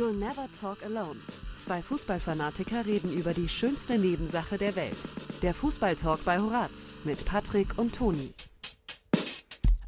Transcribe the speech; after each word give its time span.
You'll 0.00 0.14
Never 0.14 0.48
Talk 0.58 0.82
Alone. 0.82 1.20
Zwei 1.58 1.82
Fußballfanatiker 1.82 2.86
reden 2.86 3.12
über 3.12 3.34
die 3.34 3.50
schönste 3.50 3.98
Nebensache 3.98 4.56
der 4.56 4.74
Welt. 4.74 4.96
Der 5.42 5.52
Fußballtalk 5.52 6.24
bei 6.24 6.38
Horaz 6.38 6.94
mit 7.04 7.22
Patrick 7.26 7.76
und 7.76 7.94
Toni. 7.94 8.32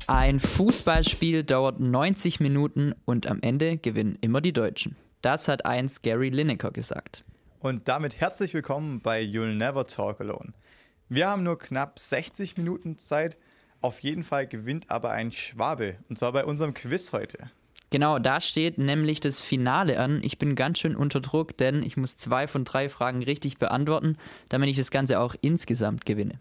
Ein 0.06 0.38
Fußballspiel 0.38 1.44
dauert 1.44 1.80
90 1.80 2.40
Minuten 2.40 2.94
und 3.06 3.26
am 3.26 3.40
Ende 3.40 3.78
gewinnen 3.78 4.18
immer 4.20 4.42
die 4.42 4.52
Deutschen. 4.52 4.96
Das 5.22 5.48
hat 5.48 5.64
einst 5.64 6.02
Gary 6.02 6.28
Lineker 6.28 6.72
gesagt. 6.72 7.24
Und 7.60 7.88
damit 7.88 8.20
herzlich 8.20 8.52
willkommen 8.52 9.00
bei 9.00 9.22
You'll 9.22 9.54
Never 9.54 9.86
Talk 9.86 10.20
Alone. 10.20 10.52
Wir 11.08 11.28
haben 11.28 11.42
nur 11.42 11.58
knapp 11.58 11.98
60 11.98 12.58
Minuten 12.58 12.98
Zeit. 12.98 13.38
Auf 13.80 14.00
jeden 14.00 14.24
Fall 14.24 14.46
gewinnt 14.46 14.90
aber 14.90 15.12
ein 15.12 15.32
Schwabe. 15.32 15.96
Und 16.10 16.18
zwar 16.18 16.32
bei 16.32 16.44
unserem 16.44 16.74
Quiz 16.74 17.12
heute. 17.12 17.50
Genau, 17.92 18.18
da 18.18 18.40
steht 18.40 18.78
nämlich 18.78 19.20
das 19.20 19.42
Finale 19.42 19.98
an. 19.98 20.22
Ich 20.22 20.38
bin 20.38 20.54
ganz 20.54 20.78
schön 20.78 20.96
unter 20.96 21.20
Druck, 21.20 21.58
denn 21.58 21.82
ich 21.82 21.98
muss 21.98 22.16
zwei 22.16 22.46
von 22.46 22.64
drei 22.64 22.88
Fragen 22.88 23.22
richtig 23.22 23.58
beantworten, 23.58 24.16
damit 24.48 24.70
ich 24.70 24.78
das 24.78 24.90
Ganze 24.90 25.20
auch 25.20 25.34
insgesamt 25.42 26.06
gewinne. 26.06 26.40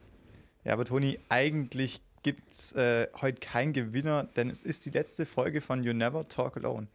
Ja, 0.63 0.71
aber 0.71 0.85
Toni, 0.85 1.19
eigentlich 1.27 1.99
gibt 2.23 2.49
es 2.49 2.71
äh, 2.71 3.09
heute 3.19 3.41
keinen 3.41 3.73
Gewinner, 3.73 4.29
denn 4.37 4.49
es 4.49 4.63
ist 4.63 4.85
die 4.85 4.91
letzte 4.91 5.25
Folge 5.25 5.59
von 5.59 5.83
You 5.83 5.91
Never 5.91 6.25
Talk 6.29 6.55
Alone. 6.55 6.87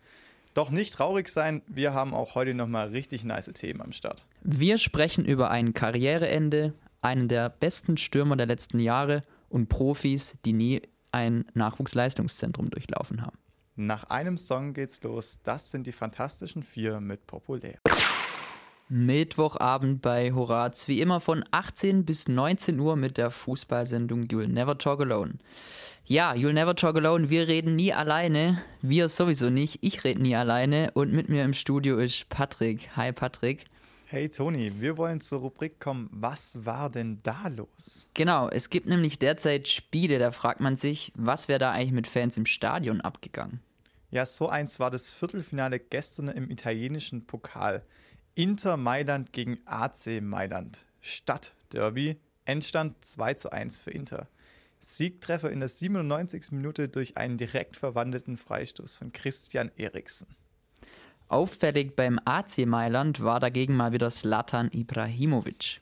Doch 0.55 0.71
nicht 0.71 0.95
traurig 0.95 1.29
sein, 1.29 1.61
wir 1.67 1.93
haben 1.93 2.15
auch 2.15 2.35
heute 2.35 2.55
nochmal 2.55 2.89
richtig 2.89 3.25
nice 3.25 3.53
Themen 3.53 3.83
am 3.83 3.93
Start. 3.93 4.25
Wir 4.41 4.79
sprechen 4.79 5.27
über 5.27 5.51
ein 5.51 5.75
Karriereende, 5.75 6.73
einen 7.03 7.29
der 7.29 7.51
besten 7.51 7.99
Stürmer 7.99 8.37
der 8.37 8.47
letzten 8.47 8.79
Jahre 8.79 9.21
und 9.51 9.69
Profis, 9.69 10.39
die 10.47 10.55
nie 10.55 10.81
ein 11.13 11.45
Nachwuchsleistungszentrum 11.53 12.71
durchlaufen 12.71 13.21
haben. 13.21 13.37
Nach 13.79 14.05
einem 14.05 14.39
Song 14.39 14.73
geht's 14.73 15.03
los. 15.03 15.41
Das 15.43 15.71
sind 15.71 15.87
die 15.87 15.93
Fantastischen 15.93 16.63
Vier 16.63 16.99
mit 16.99 17.27
Populär. 17.27 17.79
Mittwochabend 18.89 20.01
bei 20.01 20.33
Horaz, 20.33 20.89
wie 20.89 21.03
immer 21.03 21.21
von 21.21 21.45
18 21.51 22.07
bis 22.07 22.27
19 22.27 22.81
Uhr 22.81 22.97
mit 22.97 23.19
der 23.19 23.31
Fußballsendung 23.31 24.29
You'll 24.29 24.47
Never 24.47 24.79
Talk 24.79 25.03
Alone. 25.03 25.35
Ja, 26.07 26.33
You'll 26.33 26.55
Never 26.55 26.75
Talk 26.75 26.97
Alone, 26.97 27.29
wir 27.29 27.49
reden 27.49 27.77
nie 27.77 27.93
alleine, 27.93 28.63
wir 28.81 29.11
sowieso 29.11 29.51
nicht, 29.51 29.81
ich 29.83 30.05
rede 30.05 30.23
nie 30.23 30.37
alleine 30.37 30.93
und 30.95 31.13
mit 31.13 31.29
mir 31.29 31.45
im 31.45 31.53
Studio 31.53 31.99
ist 31.99 32.31
Patrick. 32.31 32.97
Hi 32.97 33.13
Patrick. 33.13 33.67
Hey 34.07 34.31
Toni, 34.31 34.73
wir 34.81 34.97
wollen 34.97 35.21
zur 35.21 35.41
Rubrik 35.41 35.81
kommen. 35.81 36.09
Was 36.13 36.65
war 36.65 36.89
denn 36.89 37.19
da 37.25 37.49
los? 37.49 38.09
Genau, 38.15 38.49
es 38.49 38.71
gibt 38.71 38.87
nämlich 38.87 39.19
derzeit 39.19 39.67
Spiele, 39.69 40.19
da 40.21 40.31
fragt 40.31 40.61
man 40.61 40.77
sich, 40.77 41.13
was 41.17 41.49
wäre 41.49 41.59
da 41.59 41.73
eigentlich 41.73 41.93
mit 41.93 42.07
Fans 42.07 42.37
im 42.37 42.47
Stadion 42.47 43.01
abgegangen? 43.01 43.61
Ja, 44.11 44.25
so 44.25 44.49
eins 44.49 44.79
war 44.79 44.91
das 44.91 45.11
Viertelfinale 45.11 45.81
gestern 45.81 46.29
im 46.29 46.51
italienischen 46.51 47.27
Pokal. 47.27 47.85
Inter 48.35 48.77
Mailand 48.77 49.33
gegen 49.33 49.59
AC 49.65 50.21
Mailand. 50.21 50.81
Stadtderby. 51.01 52.17
Endstand 52.45 53.05
2 53.05 53.35
zu 53.35 53.51
1 53.51 53.79
für 53.79 53.91
Inter. 53.91 54.29
Siegtreffer 54.79 55.51
in 55.51 55.61
der 55.61 55.69
97. 55.69 56.53
Minute 56.53 56.89
durch 56.89 57.17
einen 57.17 57.39
direkt 57.39 57.77
verwandelten 57.77 58.37
Freistoß 58.37 58.97
von 58.97 59.13
Christian 59.13 59.73
Eriksen. 59.77 60.29
Auffällig 61.29 61.97
beim 61.97 62.21
AC 62.25 62.67
Mailand 62.67 63.21
war 63.21 63.41
dagegen 63.41 63.75
mal 63.75 63.93
wieder 63.93 64.13
Slatan 64.13 64.71
Ibrahimovic. 64.71 65.81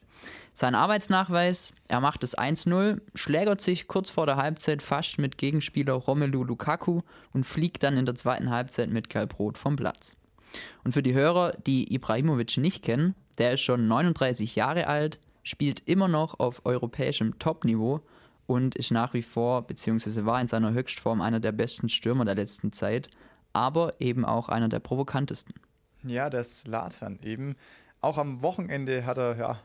Sein 0.55 0.75
Arbeitsnachweis, 0.75 1.75
er 1.89 2.01
macht 2.01 2.25
es 2.25 2.39
1-0, 2.39 3.01
schlägert 3.15 3.61
sich 3.61 3.89
kurz 3.89 4.09
vor 4.09 4.25
der 4.25 4.37
Halbzeit 4.37 4.81
fast 4.81 5.19
mit 5.19 5.37
Gegenspieler 5.37 5.95
Romelu 5.95 6.45
Lukaku 6.45 7.03
und 7.33 7.45
fliegt 7.45 7.83
dann 7.83 7.97
in 7.97 8.07
der 8.07 8.15
zweiten 8.15 8.51
Halbzeit 8.51 8.89
mit 8.89 9.11
Gelbrot 9.11 9.59
vom 9.59 9.77
Platz. 9.77 10.17
Und 10.85 10.93
für 10.93 11.03
die 11.03 11.15
Hörer, 11.15 11.53
die 11.67 11.93
Ibrahimovic 11.93 12.57
nicht 12.57 12.85
kennen, 12.85 13.15
der 13.39 13.55
ist 13.55 13.63
schon 13.63 13.89
39 13.89 14.55
Jahre 14.55 14.87
alt, 14.87 15.19
spielt 15.43 15.81
immer 15.87 16.09
noch 16.09 16.39
auf 16.39 16.65
europäischem 16.65 17.39
Topniveau 17.39 18.01
und 18.47 18.77
ist 18.77 18.93
nach 18.93 19.13
wie 19.13 19.23
vor, 19.23 19.67
beziehungsweise 19.67 20.25
war 20.25 20.41
in 20.41 20.49
seiner 20.49 20.73
Höchstform 20.73 21.21
einer 21.21 21.41
der 21.41 21.53
besten 21.53 21.89
Stürmer 21.89 22.25
der 22.25 22.37
letzten 22.37 22.73
Zeit 22.73 23.11
aber 23.55 23.93
eben 24.01 24.27
auch 24.27 24.51
einer 24.51 24.69
der 24.69 24.81
provokantesten. 24.81 25.55
Ja, 26.03 26.29
der 26.29 26.45
Slatan 26.45 27.19
eben. 27.23 27.57
Auch 28.03 28.19
am 28.19 28.43
Wochenende 28.43 29.07
hat 29.07 29.17
er 29.17 29.37
ja, 29.37 29.61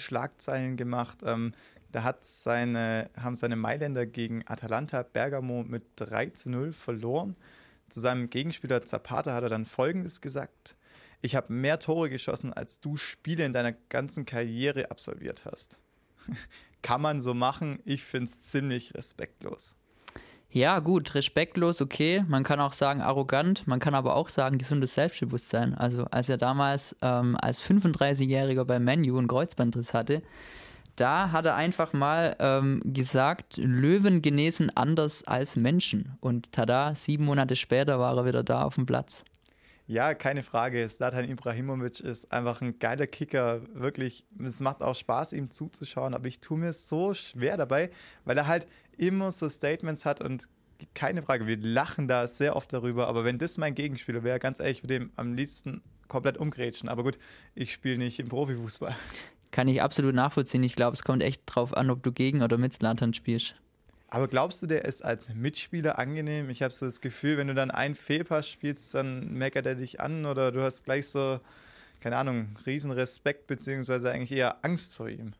Schlagzeilen 0.00 0.76
gemacht. 0.76 1.18
Ähm, 1.24 1.52
da 1.92 2.02
hat 2.02 2.24
seine, 2.24 3.10
haben 3.16 3.36
seine 3.36 3.56
Mailänder 3.56 4.06
gegen 4.06 4.42
Atalanta 4.46 5.02
Bergamo 5.02 5.62
mit 5.62 5.84
3 5.96 6.30
zu 6.30 6.50
0 6.50 6.72
verloren. 6.72 7.36
Zu 7.88 8.00
seinem 8.00 8.30
Gegenspieler 8.30 8.84
Zapata 8.84 9.34
hat 9.34 9.42
er 9.42 9.48
dann 9.48 9.66
Folgendes 9.66 10.20
gesagt. 10.20 10.76
Ich 11.22 11.36
habe 11.36 11.52
mehr 11.52 11.78
Tore 11.78 12.08
geschossen, 12.08 12.52
als 12.52 12.80
du 12.80 12.96
Spiele 12.96 13.44
in 13.44 13.52
deiner 13.52 13.72
ganzen 13.72 14.24
Karriere 14.24 14.90
absolviert 14.90 15.44
hast. 15.44 15.78
Kann 16.82 17.02
man 17.02 17.20
so 17.20 17.34
machen. 17.34 17.80
Ich 17.84 18.04
finde 18.04 18.24
es 18.24 18.42
ziemlich 18.42 18.94
respektlos. 18.94 19.76
Ja, 20.52 20.80
gut, 20.80 21.14
respektlos, 21.14 21.80
okay. 21.80 22.24
Man 22.26 22.42
kann 22.42 22.58
auch 22.60 22.72
sagen 22.72 23.00
arrogant, 23.00 23.68
man 23.68 23.78
kann 23.78 23.94
aber 23.94 24.16
auch 24.16 24.28
sagen 24.28 24.58
gesundes 24.58 24.94
Selbstbewusstsein. 24.94 25.74
Also 25.74 26.06
als 26.10 26.28
er 26.28 26.38
damals 26.38 26.96
ähm, 27.02 27.36
als 27.40 27.62
35-Jähriger 27.62 28.64
bei 28.64 28.80
Menu 28.80 29.16
einen 29.16 29.28
Kreuzbandriss 29.28 29.94
hatte, 29.94 30.22
da 30.96 31.30
hat 31.30 31.46
er 31.46 31.54
einfach 31.54 31.92
mal 31.92 32.36
ähm, 32.40 32.82
gesagt, 32.84 33.58
Löwen 33.58 34.22
genesen 34.22 34.76
anders 34.76 35.22
als 35.24 35.54
Menschen. 35.54 36.16
Und 36.20 36.50
tada, 36.50 36.96
sieben 36.96 37.26
Monate 37.26 37.54
später 37.54 38.00
war 38.00 38.16
er 38.16 38.24
wieder 38.24 38.42
da 38.42 38.64
auf 38.64 38.74
dem 38.74 38.86
Platz. 38.86 39.24
Ja, 39.90 40.14
keine 40.14 40.44
Frage. 40.44 40.88
Slatan 40.88 41.28
Ibrahimovic 41.28 41.98
ist 41.98 42.30
einfach 42.30 42.60
ein 42.60 42.78
geiler 42.78 43.08
Kicker. 43.08 43.62
Wirklich, 43.74 44.24
es 44.38 44.60
macht 44.60 44.84
auch 44.84 44.94
Spaß, 44.94 45.32
ihm 45.32 45.50
zuzuschauen. 45.50 46.14
Aber 46.14 46.28
ich 46.28 46.38
tue 46.38 46.56
mir 46.58 46.72
so 46.72 47.12
schwer 47.12 47.56
dabei, 47.56 47.90
weil 48.24 48.38
er 48.38 48.46
halt 48.46 48.68
immer 48.98 49.32
so 49.32 49.48
Statements 49.48 50.04
hat 50.04 50.20
und 50.20 50.48
keine 50.94 51.22
Frage, 51.22 51.48
wir 51.48 51.56
lachen 51.56 52.06
da 52.06 52.28
sehr 52.28 52.54
oft 52.54 52.72
darüber. 52.72 53.08
Aber 53.08 53.24
wenn 53.24 53.38
das 53.38 53.58
mein 53.58 53.74
Gegenspieler 53.74 54.22
wäre, 54.22 54.38
ganz 54.38 54.60
ehrlich, 54.60 54.84
würde 54.84 55.00
dem 55.00 55.10
am 55.16 55.34
liebsten 55.34 55.82
komplett 56.06 56.38
umgrätschen. 56.38 56.88
Aber 56.88 57.02
gut, 57.02 57.18
ich 57.56 57.72
spiele 57.72 57.98
nicht 57.98 58.20
im 58.20 58.28
Profifußball. 58.28 58.94
Kann 59.50 59.66
ich 59.66 59.82
absolut 59.82 60.14
nachvollziehen. 60.14 60.62
Ich 60.62 60.76
glaube, 60.76 60.94
es 60.94 61.02
kommt 61.02 61.20
echt 61.20 61.42
drauf 61.46 61.76
an, 61.76 61.90
ob 61.90 62.04
du 62.04 62.12
gegen 62.12 62.42
oder 62.42 62.58
mit 62.58 62.74
Slatan 62.74 63.12
spielst. 63.12 63.56
Aber 64.10 64.26
glaubst 64.26 64.60
du, 64.62 64.66
der 64.66 64.84
ist 64.84 65.04
als 65.04 65.32
Mitspieler 65.32 65.98
angenehm? 65.98 66.50
Ich 66.50 66.62
habe 66.62 66.74
so 66.74 66.84
das 66.84 67.00
Gefühl, 67.00 67.36
wenn 67.38 67.46
du 67.46 67.54
dann 67.54 67.70
einen 67.70 67.94
Fehlpass 67.94 68.48
spielst, 68.48 68.92
dann 68.94 69.32
meckert 69.32 69.66
er 69.66 69.76
dich 69.76 70.00
an 70.00 70.26
oder 70.26 70.50
du 70.50 70.62
hast 70.62 70.84
gleich 70.84 71.08
so, 71.08 71.38
keine 72.00 72.16
Ahnung, 72.16 72.58
riesen 72.66 72.90
Respekt 72.90 73.46
beziehungsweise 73.46 74.10
eigentlich 74.10 74.36
eher 74.36 74.64
Angst 74.64 74.96
vor 74.96 75.08
ihm. 75.08 75.32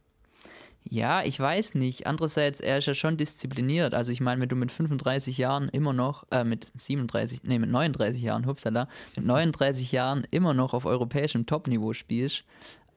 Ja, 0.85 1.23
ich 1.23 1.39
weiß 1.39 1.75
nicht. 1.75 2.07
Andererseits, 2.07 2.61
er 2.61 2.79
ist 2.79 2.87
ja 2.87 2.95
schon 2.95 3.17
diszipliniert. 3.17 3.93
Also 3.93 4.13
ich 4.13 4.21
meine, 4.21 4.41
wenn 4.41 4.49
du 4.49 4.57
mit 4.57 4.73
35 4.73 5.37
Jahren 5.37 5.69
immer 5.69 5.93
noch, 5.93 6.25
äh, 6.31 6.43
mit 6.43 6.69
37, 6.79 7.41
nee, 7.43 7.59
mit 7.59 7.71
39 7.71 8.23
Jahren, 8.23 8.47
hupsala, 8.47 8.89
mit 9.15 9.27
39 9.27 9.93
Jahren 9.93 10.27
immer 10.31 10.55
noch 10.55 10.73
auf 10.73 10.87
europäischem 10.87 11.45
Topniveau 11.45 11.93
spielst, 11.93 12.45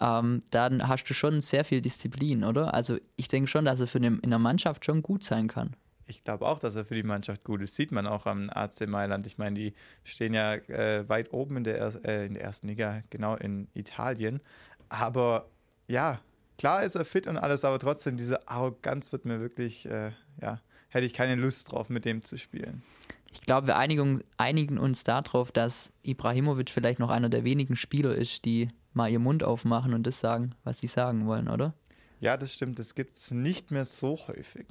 ähm, 0.03 0.41
dann 0.51 0.87
hast 0.87 1.05
du 1.05 1.13
schon 1.13 1.39
sehr 1.39 1.63
viel 1.63 1.81
Disziplin, 1.81 2.43
oder? 2.43 2.73
Also 2.73 2.97
ich 3.15 3.29
denke 3.29 3.49
schon, 3.49 3.63
dass 3.63 3.79
er 3.79 3.87
für 3.87 3.99
eine, 3.99 4.19
in 4.21 4.29
der 4.29 4.39
Mannschaft 4.39 4.83
schon 4.83 5.01
gut 5.01 5.23
sein 5.23 5.47
kann. 5.47 5.77
Ich 6.05 6.25
glaube 6.25 6.45
auch, 6.45 6.59
dass 6.59 6.75
er 6.75 6.83
für 6.83 6.95
die 6.95 7.03
Mannschaft 7.03 7.45
gut 7.45 7.61
ist. 7.61 7.75
Sieht 7.75 7.93
man 7.93 8.05
auch 8.05 8.25
am 8.25 8.49
AC 8.49 8.85
Mailand. 8.85 9.25
Ich 9.25 9.37
meine, 9.37 9.57
die 9.57 9.73
stehen 10.03 10.33
ja 10.33 10.55
äh, 10.55 11.07
weit 11.07 11.31
oben 11.31 11.57
in 11.57 11.63
der, 11.63 12.05
äh, 12.05 12.25
in 12.25 12.33
der 12.33 12.43
ersten 12.43 12.67
Liga, 12.67 13.01
genau 13.09 13.35
in 13.35 13.69
Italien. 13.73 14.41
Aber 14.89 15.47
ja, 15.87 16.19
klar 16.57 16.83
ist 16.83 16.95
er 16.95 17.05
fit 17.05 17.25
und 17.25 17.37
alles, 17.37 17.63
aber 17.63 17.79
trotzdem, 17.79 18.17
diese 18.17 18.45
Arroganz 18.49 19.13
wird 19.13 19.23
mir 19.23 19.39
wirklich, 19.39 19.85
äh, 19.85 20.11
ja, 20.41 20.59
hätte 20.89 21.05
ich 21.05 21.13
keine 21.13 21.35
Lust 21.35 21.71
drauf, 21.71 21.89
mit 21.89 22.03
dem 22.03 22.23
zu 22.23 22.37
spielen. 22.37 22.83
Ich 23.31 23.41
glaube, 23.41 23.67
wir 23.67 23.77
einigen, 23.77 24.21
einigen 24.35 24.77
uns 24.77 25.05
darauf, 25.05 25.53
dass 25.53 25.93
Ibrahimovic 26.03 26.69
vielleicht 26.69 26.99
noch 26.99 27.09
einer 27.09 27.29
der 27.29 27.45
wenigen 27.45 27.77
Spieler 27.77 28.13
ist, 28.13 28.43
die 28.43 28.67
mal 28.93 29.09
ihren 29.09 29.23
Mund 29.23 29.43
aufmachen 29.43 29.93
und 29.93 30.07
das 30.07 30.19
sagen, 30.19 30.55
was 30.63 30.79
sie 30.79 30.87
sagen 30.87 31.25
wollen, 31.25 31.47
oder? 31.49 31.73
Ja, 32.19 32.37
das 32.37 32.53
stimmt. 32.53 32.79
Das 32.79 32.95
gibt 32.95 33.15
es 33.15 33.31
nicht 33.31 33.71
mehr 33.71 33.85
so 33.85 34.17
häufig. 34.27 34.65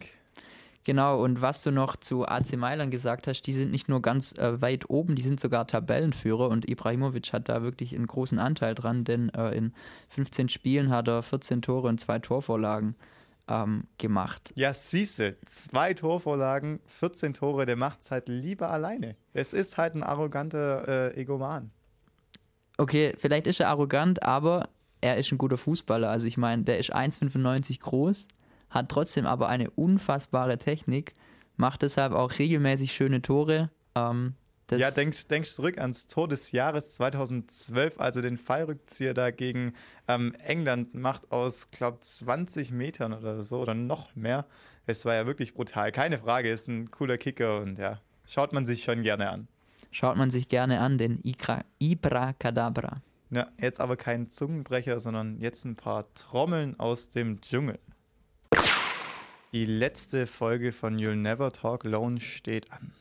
Genau, 0.85 1.23
und 1.23 1.41
was 1.41 1.63
du 1.63 1.71
noch 1.71 1.95
zu 1.97 2.27
AC 2.27 2.57
Mailand 2.57 2.91
gesagt 2.91 3.29
hast, 3.29 3.43
die 3.43 3.53
sind 3.53 3.71
nicht 3.71 3.89
nur 3.89 4.03
ganz 4.03 4.33
äh, 4.33 4.61
weit 4.61 4.91
oben, 4.91 5.15
die 5.15 5.23
sind 5.23 5.39
sogar 5.39 5.67
Tabellenführer 5.67 6.49
und 6.49 6.69
Ibrahimovic 6.69 7.33
hat 7.33 7.49
da 7.49 7.63
wirklich 7.63 7.95
einen 7.95 8.09
großen 8.09 8.39
Anteil 8.41 8.75
dran, 8.75 9.05
denn 9.05 9.29
äh, 9.29 9.51
in 9.51 9.75
15 10.09 10.49
Spielen 10.49 10.91
hat 10.91 11.07
er 11.07 11.23
14 11.23 11.63
Tore 11.63 11.89
und 11.89 12.01
zwei 12.01 12.19
Torvorlagen 12.19 12.97
ähm, 13.47 13.85
gemacht. 13.99 14.53
Ja, 14.57 14.75
siehste, 14.75 15.37
zwei 15.45 15.95
Torvorlagen, 15.95 16.81
14 16.87 17.35
Tore, 17.35 17.65
der 17.65 17.77
macht 17.77 18.01
es 18.01 18.11
halt 18.11 18.29
lieber 18.29 18.71
alleine. 18.71 19.15
Es 19.35 19.53
ist 19.53 19.77
halt 19.77 19.95
ein 19.95 20.03
arroganter 20.03 21.13
äh, 21.13 21.21
Egoman 21.21 21.71
okay, 22.79 23.15
vielleicht 23.19 23.47
ist 23.47 23.61
er 23.61 23.69
arrogant, 23.69 24.23
aber 24.23 24.69
er 25.01 25.17
ist 25.17 25.31
ein 25.33 25.39
guter 25.39 25.59
Fußballer. 25.59 26.09
Also 26.09 26.27
ich 26.27 26.37
meine, 26.37 26.63
der 26.63 26.79
ist 26.79 26.95
1,95 26.95 27.81
groß, 27.81 28.29
hat 28.71 28.89
trotzdem 28.89 29.27
aber 29.27 29.49
eine 29.49 29.71
unfassbare 29.71 30.59
Technik, 30.59 31.13
macht 31.57 31.83
deshalb 31.83 32.13
auch 32.13 32.39
regelmäßig 32.39 32.93
schöne 32.93 33.21
Tore. 33.21 33.71
Ähm, 33.95 34.35
ja, 34.71 34.91
denkst 34.91 35.27
denk 35.27 35.45
zurück 35.47 35.79
ans 35.79 36.07
Tor 36.07 36.29
des 36.29 36.53
Jahres 36.53 36.95
2012, 36.95 38.01
also 38.01 38.23
den 38.23 38.39
Fallrückzieher 38.39 39.13
da 39.13 39.31
gegen 39.31 39.75
ähm, 40.09 40.35
England 40.45 40.95
macht 40.95 41.31
aus, 41.31 41.71
glaube 41.71 42.01
20 42.01 42.71
Metern 42.71 43.13
oder 43.13 43.43
so 43.43 43.61
oder 43.61 43.75
noch 43.75 44.15
mehr. 44.17 44.47
Es 44.87 45.05
war 45.05 45.15
ja 45.15 45.27
wirklich 45.27 45.55
brutal. 45.55 45.93
Keine 45.93 46.19
Frage, 46.19 46.51
ist 46.51 46.69
ein 46.69 46.91
cooler 46.91 47.19
Kicker 47.19 47.61
und 47.61 47.79
ja, 47.79 48.01
schaut 48.27 48.53
man 48.53 48.65
sich 48.65 48.83
schon 48.83 49.03
gerne 49.03 49.31
an. 49.31 49.49
Schaut 49.93 50.17
man 50.17 50.31
sich 50.31 50.49
gerne 50.49 50.81
an, 50.81 50.99
den 50.99 51.21
Ikra, 51.23 51.65
Ibra 51.79 52.33
Kadabra. 52.33 53.03
Ja, 53.31 53.47
jetzt 53.59 53.81
aber 53.81 53.97
kein 53.97 54.29
Zungenbrecher, 54.29 55.01
sondern 55.01 55.39
jetzt 55.39 55.65
ein 55.65 55.77
paar 55.77 56.13
Trommeln 56.15 56.81
aus 56.81 57.11
dem 57.11 57.41
Dschungel. 57.41 57.79
Die 59.53 59.67
letzte 59.67 60.27
Folge 60.27 60.73
von 60.73 60.99
You'll 60.99 61.17
Never 61.17 61.53
Talk 61.53 61.85
Alone 61.85 62.21
steht 62.21 62.73
an. 62.73 62.93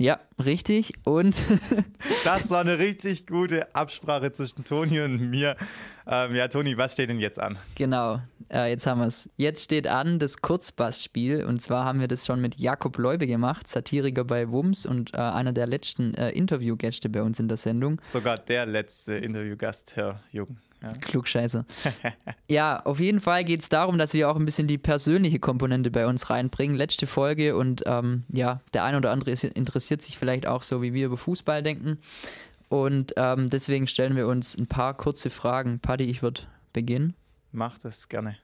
Ja, 0.00 0.18
richtig. 0.42 0.94
Und 1.04 1.36
das 2.24 2.50
war 2.50 2.62
eine 2.62 2.78
richtig 2.78 3.26
gute 3.26 3.72
Absprache 3.74 4.32
zwischen 4.32 4.64
Toni 4.64 5.00
und 5.00 5.30
mir. 5.30 5.56
Ähm, 6.06 6.34
ja, 6.34 6.48
Toni, 6.48 6.76
was 6.76 6.94
steht 6.94 7.08
denn 7.08 7.20
jetzt 7.20 7.38
an? 7.38 7.56
Genau, 7.76 8.20
äh, 8.52 8.70
jetzt 8.70 8.86
haben 8.86 9.00
wir 9.00 9.06
es. 9.06 9.28
Jetzt 9.36 9.64
steht 9.64 9.86
an 9.86 10.18
das 10.18 10.38
Kurzbassspiel. 10.38 11.44
Und 11.44 11.60
zwar 11.60 11.84
haben 11.84 12.00
wir 12.00 12.08
das 12.08 12.26
schon 12.26 12.40
mit 12.40 12.58
Jakob 12.58 12.98
Leube 12.98 13.26
gemacht, 13.26 13.68
Satiriker 13.68 14.24
bei 14.24 14.50
Wums 14.50 14.86
und 14.86 15.14
äh, 15.14 15.18
einer 15.18 15.52
der 15.52 15.66
letzten 15.66 16.14
äh, 16.14 16.30
Interviewgäste 16.30 17.08
bei 17.08 17.22
uns 17.22 17.38
in 17.38 17.48
der 17.48 17.56
Sendung. 17.56 18.00
Sogar 18.02 18.38
der 18.38 18.66
letzte 18.66 19.14
Interviewgast, 19.14 19.96
Herr 19.96 20.20
Jung. 20.32 20.58
Ja. 20.82 20.92
Klugscheiße. 20.94 21.66
ja, 22.48 22.80
auf 22.84 23.00
jeden 23.00 23.20
Fall 23.20 23.44
geht 23.44 23.60
es 23.60 23.68
darum, 23.68 23.98
dass 23.98 24.14
wir 24.14 24.30
auch 24.30 24.36
ein 24.36 24.46
bisschen 24.46 24.66
die 24.66 24.78
persönliche 24.78 25.38
Komponente 25.38 25.90
bei 25.90 26.06
uns 26.06 26.30
reinbringen. 26.30 26.74
Letzte 26.74 27.06
Folge 27.06 27.54
und 27.54 27.82
ähm, 27.86 28.24
ja, 28.32 28.60
der 28.72 28.84
ein 28.84 28.94
oder 28.94 29.10
andere 29.10 29.30
interessiert 29.30 30.00
sich 30.00 30.16
vielleicht 30.18 30.46
auch 30.46 30.62
so, 30.62 30.80
wie 30.80 30.94
wir 30.94 31.06
über 31.06 31.18
Fußball 31.18 31.62
denken. 31.62 31.98
Und 32.70 33.12
ähm, 33.16 33.48
deswegen 33.48 33.88
stellen 33.88 34.16
wir 34.16 34.26
uns 34.26 34.56
ein 34.56 34.68
paar 34.68 34.94
kurze 34.94 35.28
Fragen. 35.28 35.80
Paddy, 35.80 36.04
ich 36.04 36.22
würde 36.22 36.42
beginnen. 36.72 37.14
Mach 37.52 37.78
das 37.78 38.08
gerne. 38.08 38.38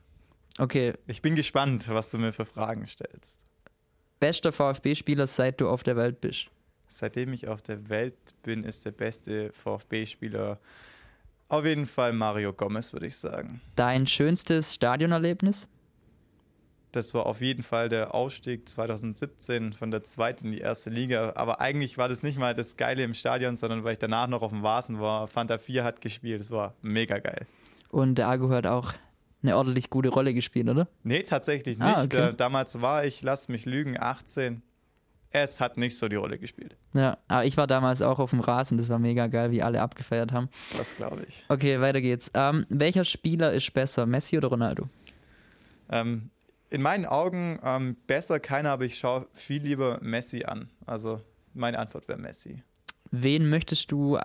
Okay. 0.58 0.94
Ich 1.06 1.22
bin 1.22 1.34
gespannt, 1.34 1.88
was 1.88 2.10
du 2.10 2.18
mir 2.18 2.32
für 2.32 2.44
Fragen 2.44 2.86
stellst. 2.86 3.40
Bester 4.20 4.52
VfB-Spieler, 4.52 5.26
seit 5.26 5.60
du 5.60 5.68
auf 5.68 5.82
der 5.82 5.96
Welt 5.96 6.20
bist? 6.20 6.46
Seitdem 6.88 7.32
ich 7.32 7.48
auf 7.48 7.62
der 7.62 7.88
Welt 7.88 8.16
bin, 8.42 8.64
ist 8.64 8.84
der 8.84 8.92
beste 8.92 9.52
VfB-Spieler 9.52 10.58
auf 11.48 11.64
jeden 11.64 11.86
Fall 11.86 12.12
Mario 12.12 12.52
Gomez, 12.52 12.92
würde 12.92 13.06
ich 13.06 13.16
sagen. 13.16 13.60
Dein 13.76 14.06
schönstes 14.06 14.74
Stadionerlebnis? 14.74 15.68
Das 16.90 17.14
war 17.14 17.26
auf 17.26 17.40
jeden 17.40 17.62
Fall 17.62 17.88
der 17.88 18.14
Aufstieg 18.14 18.68
2017 18.68 19.72
von 19.72 19.90
der 19.90 20.02
zweiten 20.02 20.46
in 20.46 20.52
die 20.52 20.60
erste 20.60 20.90
Liga. 20.90 21.34
Aber 21.36 21.60
eigentlich 21.60 21.98
war 21.98 22.08
das 22.08 22.22
nicht 22.22 22.38
mal 22.38 22.54
das 22.54 22.76
Geile 22.76 23.04
im 23.04 23.14
Stadion, 23.14 23.54
sondern 23.56 23.84
weil 23.84 23.92
ich 23.92 23.98
danach 23.98 24.26
noch 24.26 24.42
auf 24.42 24.50
dem 24.50 24.62
Vasen 24.62 24.98
war. 24.98 25.28
Fanta 25.28 25.58
4 25.58 25.84
hat 25.84 26.00
gespielt. 26.00 26.40
Das 26.40 26.50
war 26.50 26.74
mega 26.82 27.18
geil. 27.18 27.46
Und 27.90 28.16
der 28.16 28.28
Argo 28.28 28.50
hat 28.50 28.66
auch 28.66 28.94
eine 29.42 29.56
ordentlich 29.56 29.90
gute 29.90 30.08
Rolle 30.08 30.34
gespielt, 30.34 30.68
oder? 30.68 30.88
Nee, 31.02 31.22
tatsächlich 31.22 31.80
ah, 31.80 32.02
nicht. 32.02 32.14
Ah, 32.14 32.26
okay. 32.26 32.34
Damals 32.36 32.80
war 32.80 33.04
ich, 33.04 33.22
lass 33.22 33.48
mich 33.48 33.64
lügen, 33.64 33.96
18 33.98 34.62
es 35.42 35.60
hat 35.60 35.76
nicht 35.76 35.98
so 35.98 36.08
die 36.08 36.16
Rolle 36.16 36.38
gespielt. 36.38 36.76
Ja, 36.94 37.18
aber 37.28 37.44
ich 37.44 37.56
war 37.56 37.66
damals 37.66 38.02
auch 38.02 38.18
auf 38.18 38.30
dem 38.30 38.40
Rasen, 38.40 38.78
das 38.78 38.88
war 38.88 38.98
mega 38.98 39.26
geil, 39.26 39.50
wie 39.50 39.62
alle 39.62 39.82
abgefeiert 39.82 40.32
haben. 40.32 40.48
Das 40.76 40.96
glaube 40.96 41.24
ich. 41.28 41.44
Okay, 41.48 41.80
weiter 41.80 42.00
geht's. 42.00 42.30
Ähm, 42.34 42.66
welcher 42.68 43.04
Spieler 43.04 43.52
ist 43.52 43.72
besser, 43.74 44.06
Messi 44.06 44.38
oder 44.38 44.48
Ronaldo? 44.48 44.88
Ähm, 45.90 46.30
in 46.70 46.82
meinen 46.82 47.06
Augen 47.06 47.60
ähm, 47.62 47.96
besser 48.06 48.40
keiner, 48.40 48.70
aber 48.70 48.84
ich 48.84 48.98
schaue 48.98 49.26
viel 49.34 49.62
lieber 49.62 49.98
Messi 50.00 50.44
an. 50.44 50.70
Also 50.86 51.20
meine 51.54 51.78
Antwort 51.78 52.08
wäre 52.08 52.18
Messi. 52.18 52.62
Wen 53.10 53.48
möchtest 53.48 53.92
du 53.92 54.18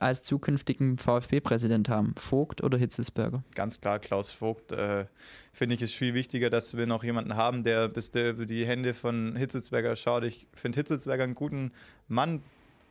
als 0.00 0.22
zukünftigen 0.22 0.98
VfB-Präsident 0.98 1.88
haben? 1.88 2.14
Vogt 2.16 2.62
oder 2.62 2.78
Hitzesberger? 2.78 3.42
Ganz 3.54 3.80
klar, 3.80 3.98
Klaus 3.98 4.32
Vogt. 4.32 4.72
Äh, 4.72 5.06
Finde 5.52 5.74
ich 5.74 5.82
es 5.82 5.92
viel 5.92 6.14
wichtiger, 6.14 6.50
dass 6.50 6.76
wir 6.76 6.86
noch 6.86 7.02
jemanden 7.02 7.34
haben, 7.34 7.64
der 7.64 7.88
bis 7.88 8.10
der 8.10 8.30
über 8.30 8.46
die 8.46 8.64
Hände 8.64 8.94
von 8.94 9.34
Hitzesberger 9.36 9.96
schaut. 9.96 10.24
Ich 10.24 10.46
finde 10.54 10.76
Hitzesberger 10.76 11.24
einen 11.24 11.34
guten 11.34 11.72
Mann 12.06 12.42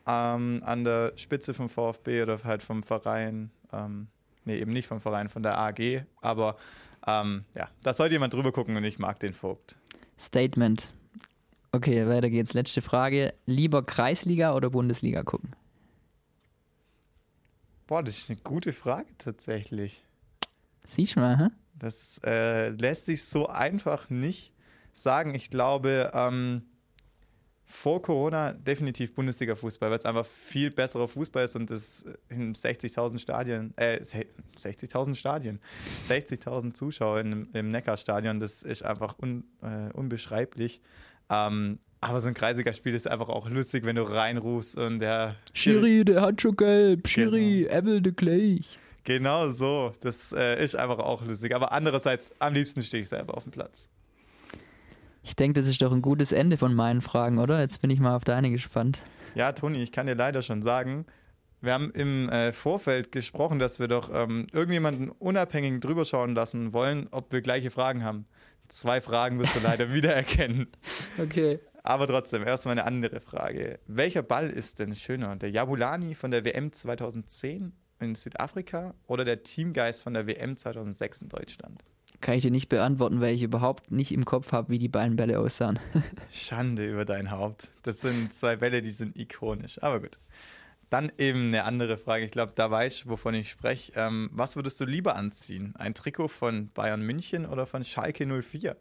ähm, 0.06 0.62
an 0.66 0.84
der 0.84 1.14
Spitze 1.16 1.54
vom 1.54 1.70
VfB 1.70 2.24
oder 2.24 2.44
halt 2.44 2.62
vom 2.62 2.84
Verein. 2.84 3.52
Ähm, 3.72 4.08
nee, 4.46 4.58
eben 4.58 4.74
nicht 4.74 4.88
vom 4.88 5.00
Verein, 5.00 5.30
von 5.30 5.44
der 5.44 5.58
AG. 5.58 6.04
Aber 6.22 6.58
ähm, 7.06 7.46
ja, 7.56 7.70
da 7.84 7.94
sollte 7.94 8.16
jemand 8.16 8.34
drüber 8.34 8.52
gucken 8.52 8.76
und 8.76 8.84
ich 8.84 9.00
mag 9.00 9.20
den 9.20 9.34
Vogt. 9.34 9.78
Statement. 10.20 10.92
Okay, 11.72 12.08
weiter 12.08 12.30
geht's. 12.30 12.54
Letzte 12.54 12.82
Frage. 12.82 13.34
Lieber 13.46 13.86
Kreisliga 13.86 14.56
oder 14.56 14.70
Bundesliga 14.70 15.24
gucken? 15.24 15.52
Boah, 17.88 18.04
das 18.04 18.18
ist 18.18 18.30
eine 18.30 18.40
gute 18.44 18.74
Frage 18.74 19.08
tatsächlich. 19.18 20.04
Siehst 20.84 21.16
du 21.16 21.22
mal, 21.22 21.38
hä? 21.38 21.48
Das 21.74 22.20
äh, 22.26 22.70
lässt 22.70 23.06
sich 23.06 23.24
so 23.24 23.48
einfach 23.48 24.10
nicht 24.10 24.54
sagen. 24.94 25.34
Ich 25.36 25.50
glaube, 25.50 26.12
ähm, 26.14 26.64
vor 27.70 28.02
Corona 28.02 28.54
definitiv 28.54 29.14
Bundesliga-Fußball, 29.14 29.90
weil 29.90 29.98
es 29.98 30.06
einfach 30.06 30.26
viel 30.26 30.72
besserer 30.72 31.08
Fußball 31.08 31.44
ist 31.44 31.56
und 31.56 31.70
es 31.70 32.06
in 32.30 32.56
60.000 32.56 33.20
Stadien, 33.20 33.74
äh, 33.78 34.00
60.000 34.02 35.16
Stadien, 35.16 35.60
60.000 36.08 36.74
Zuschauer 36.74 37.20
im, 37.20 37.50
im 37.54 37.72
Neckarstadion, 37.72 38.40
das 38.40 38.64
ist 38.64 38.84
einfach 38.84 39.20
un, 39.20 39.44
äh, 39.62 39.92
unbeschreiblich. 39.94 40.82
Ähm, 41.30 41.80
aber 42.00 42.20
so 42.20 42.28
ein 42.28 42.34
kreisiger 42.34 42.74
Spiel 42.74 42.94
ist 42.94 43.08
einfach 43.08 43.30
auch 43.30 43.50
lustig, 43.50 43.84
wenn 43.86 43.96
du 43.96 44.04
reinrufst 44.04 44.78
und 44.78 45.00
der. 45.00 45.36
Schiri, 45.54 46.06
der 46.06 46.22
hat 46.22 46.42
schon 46.42 46.56
gelb. 46.56 47.08
Schiri, 47.08 47.62
genau. 47.62 47.72
er 47.72 47.86
will 47.86 48.02
de 48.02 48.14
gleich. 48.14 48.78
Genau 49.04 49.50
so. 49.50 49.94
Das 50.02 50.32
äh, 50.34 50.64
ist 50.64 50.76
einfach 50.76 51.00
auch 51.00 51.26
lustig. 51.26 51.56
Aber 51.56 51.72
andererseits, 51.72 52.34
am 52.40 52.54
liebsten 52.54 52.84
stehe 52.84 53.02
ich 53.02 53.10
selber 53.10 53.36
auf 53.36 53.44
dem 53.44 53.52
Platz. 53.52 53.90
Ich 55.24 55.36
denke, 55.36 55.60
das 55.60 55.70
ist 55.70 55.82
doch 55.82 55.92
ein 55.92 56.02
gutes 56.02 56.32
Ende 56.32 56.58
von 56.58 56.74
meinen 56.74 57.02
Fragen, 57.02 57.38
oder? 57.38 57.60
Jetzt 57.60 57.82
bin 57.82 57.90
ich 57.90 58.00
mal 58.00 58.16
auf 58.16 58.24
deine 58.24 58.50
gespannt. 58.50 59.00
Ja, 59.36 59.52
Toni, 59.52 59.82
ich 59.82 59.92
kann 59.92 60.08
dir 60.08 60.16
leider 60.16 60.42
schon 60.42 60.62
sagen, 60.62 61.06
wir 61.62 61.74
haben 61.74 61.92
im 61.92 62.30
äh, 62.30 62.52
Vorfeld 62.54 63.12
gesprochen, 63.12 63.60
dass 63.60 63.80
wir 63.80 63.88
doch 63.88 64.10
ähm, 64.14 64.48
irgendjemanden 64.54 65.10
unabhängig 65.10 65.82
drüber 65.82 66.06
schauen 66.06 66.36
lassen 66.36 66.72
wollen, 66.72 67.08
ob 67.12 67.32
wir 67.32 67.42
gleiche 67.42 67.72
Fragen 67.72 68.04
haben. 68.04 68.26
Zwei 68.68 69.02
Fragen 69.02 69.40
wirst 69.40 69.56
du 69.56 69.60
leider 69.60 69.92
wiedererkennen. 69.94 70.68
Okay. 71.18 71.60
Aber 71.84 72.06
trotzdem, 72.06 72.44
erstmal 72.44 72.74
eine 72.74 72.86
andere 72.86 73.22
Frage. 73.22 73.80
Welcher 73.88 74.22
Ball 74.22 74.50
ist 74.50 74.80
denn 74.80 74.96
schöner? 74.96 75.38
Der 75.38 75.52
Jabulani 75.52 76.16
von 76.16 76.32
der 76.32 76.44
WM 76.44 76.74
2010 76.74 77.72
in 78.00 78.16
Südafrika 78.16 78.94
oder 79.08 79.24
der 79.24 79.44
Teamgeist 79.44 80.04
von 80.04 80.14
der 80.14 80.28
WM 80.28 80.58
2006 80.58 81.22
in 81.22 81.30
Deutschland? 81.30 81.84
Kann 82.20 82.36
ich 82.36 82.44
dir 82.44 82.52
nicht 82.52 82.70
beantworten, 82.70 83.22
weil 83.22 83.36
ich 83.36 83.44
überhaupt 83.44 83.92
nicht 83.92 84.12
im 84.12 84.26
Kopf 84.26 84.52
habe, 84.52 84.70
wie 84.70 84.80
die 84.80 84.90
beiden 84.90 85.16
Bälle 85.16 85.40
aussahen. 85.40 85.80
Schande 86.32 86.90
über 86.90 87.06
dein 87.06 87.32
Haupt. 87.32 87.70
Das 87.84 88.02
sind 88.02 88.34
zwei 88.34 88.56
Bälle, 88.56 88.82
die 88.82 88.92
sind 88.92 89.18
ikonisch. 89.18 89.82
Aber 89.84 90.00
gut. 90.00 90.18
Dann 90.90 91.12
eben 91.18 91.48
eine 91.48 91.66
andere 91.66 91.98
Frage. 91.98 92.26
Ich 92.26 92.32
glaube, 92.32 92.54
da 92.56 92.72
weiß 92.72 93.00
ich, 93.00 93.10
wovon 93.10 93.34
ich 93.34 93.50
spreche. 93.50 93.92
Ähm, 93.96 94.30
was 94.32 94.56
würdest 94.56 94.80
du 94.80 94.86
lieber 94.86 95.16
anziehen? 95.16 95.76
Ein 95.76 95.94
Trikot 95.94 96.30
von 96.30 96.70
Bayern 96.74 97.02
München 97.02 97.46
oder 97.46 97.66
von 97.66 97.84
Schalke 97.84 98.26
04? 98.26 98.78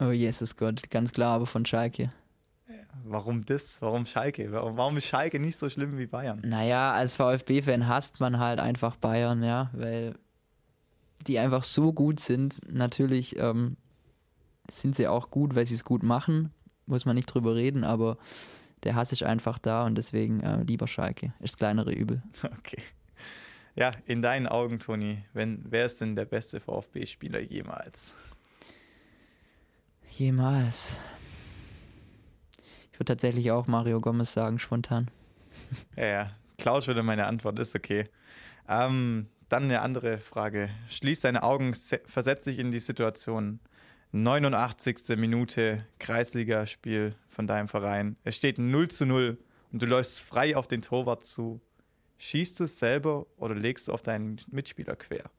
Oh, 0.00 0.10
Jesus 0.10 0.56
Gott, 0.56 0.90
ganz 0.90 1.12
klar, 1.12 1.34
aber 1.34 1.46
von 1.46 1.64
Schalke. 1.64 2.10
Warum 3.04 3.44
das? 3.44 3.80
Warum 3.80 4.06
Schalke? 4.06 4.50
Warum 4.52 4.96
ist 4.96 5.06
Schalke 5.06 5.38
nicht 5.38 5.56
so 5.56 5.68
schlimm 5.68 5.98
wie 5.98 6.06
Bayern? 6.06 6.40
Naja, 6.44 6.92
als 6.92 7.14
VfB-Fan 7.14 7.86
hasst 7.86 8.20
man 8.20 8.38
halt 8.38 8.58
einfach 8.58 8.96
Bayern, 8.96 9.42
ja, 9.42 9.70
weil 9.72 10.14
die 11.26 11.38
einfach 11.38 11.64
so 11.64 11.92
gut 11.92 12.20
sind. 12.20 12.60
Natürlich 12.70 13.38
ähm, 13.38 13.76
sind 14.68 14.94
sie 14.94 15.08
auch 15.08 15.30
gut, 15.30 15.54
weil 15.54 15.66
sie 15.66 15.74
es 15.74 15.84
gut 15.84 16.02
machen, 16.02 16.52
muss 16.86 17.04
man 17.04 17.16
nicht 17.16 17.26
drüber 17.26 17.54
reden, 17.54 17.84
aber 17.84 18.18
der 18.84 18.94
Hass 18.94 19.12
ist 19.12 19.22
einfach 19.22 19.58
da 19.58 19.84
und 19.84 19.96
deswegen 19.96 20.40
äh, 20.40 20.62
lieber 20.62 20.86
Schalke. 20.86 21.32
Ist 21.40 21.54
das 21.54 21.56
kleinere 21.58 21.92
Übel. 21.92 22.22
Okay. 22.58 22.82
Ja, 23.76 23.92
in 24.04 24.20
deinen 24.20 24.48
Augen, 24.48 24.80
Toni, 24.80 25.24
wenn, 25.32 25.64
wer 25.70 25.86
ist 25.86 26.00
denn 26.00 26.16
der 26.16 26.24
beste 26.24 26.60
VfB-Spieler 26.60 27.40
jemals? 27.40 28.14
Jemals 30.08 30.98
würde 33.00 33.12
tatsächlich 33.12 33.50
auch 33.50 33.66
Mario 33.66 34.00
Gomez 34.00 34.32
sagen, 34.32 34.58
spontan. 34.58 35.10
Ja, 35.96 36.04
ja. 36.04 36.30
Klaus 36.58 36.88
würde 36.88 37.02
meine 37.02 37.26
Antwort, 37.26 37.58
ist 37.58 37.74
okay. 37.74 38.08
Ähm, 38.68 39.28
dann 39.48 39.64
eine 39.64 39.80
andere 39.82 40.18
Frage. 40.18 40.68
Schließ 40.88 41.20
deine 41.20 41.42
Augen, 41.42 41.74
versetz 41.74 42.44
dich 42.44 42.58
in 42.58 42.70
die 42.70 42.80
Situation. 42.80 43.60
89. 44.12 45.16
Minute 45.16 45.86
Kreisligaspiel 45.98 47.14
von 47.28 47.46
deinem 47.46 47.68
Verein. 47.68 48.16
Es 48.24 48.36
steht 48.36 48.58
0 48.58 48.88
zu 48.88 49.06
0 49.06 49.38
und 49.72 49.82
du 49.82 49.86
läufst 49.86 50.20
frei 50.20 50.56
auf 50.56 50.66
den 50.66 50.82
Torwart 50.82 51.24
zu. 51.24 51.60
Schießt 52.18 52.60
du 52.60 52.64
es 52.64 52.78
selber 52.78 53.26
oder 53.36 53.54
legst 53.54 53.88
du 53.88 53.92
auf 53.92 54.02
deinen 54.02 54.40
Mitspieler 54.50 54.96
quer? 54.96 55.30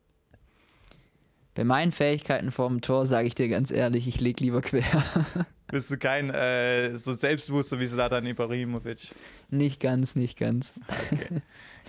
Bei 1.53 1.65
meinen 1.65 1.91
Fähigkeiten 1.91 2.49
vorm 2.49 2.79
Tor 2.79 3.05
sage 3.05 3.27
ich 3.27 3.35
dir 3.35 3.49
ganz 3.49 3.71
ehrlich, 3.71 4.07
ich 4.07 4.21
leg 4.21 4.39
lieber 4.39 4.61
quer. 4.61 5.03
Bist 5.67 5.91
du 5.91 5.97
kein 5.97 6.29
äh, 6.29 6.95
so 6.95 7.11
selbstbewusster 7.11 7.79
wie 7.79 7.87
Zlatan 7.87 8.25
Ibrahimovic? 8.25 9.13
Nicht 9.49 9.81
ganz, 9.81 10.15
nicht 10.15 10.39
ganz. 10.39 10.73
Okay. 11.11 11.41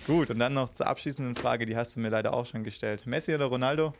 Gut, 0.05 0.29
und 0.29 0.39
dann 0.39 0.53
noch 0.53 0.71
zur 0.71 0.87
abschließenden 0.87 1.35
Frage, 1.35 1.65
die 1.65 1.77
hast 1.77 1.95
du 1.95 2.01
mir 2.01 2.09
leider 2.09 2.33
auch 2.33 2.45
schon 2.45 2.65
gestellt. 2.65 3.05
Messi 3.05 3.33
oder 3.33 3.45
Ronaldo? 3.45 3.93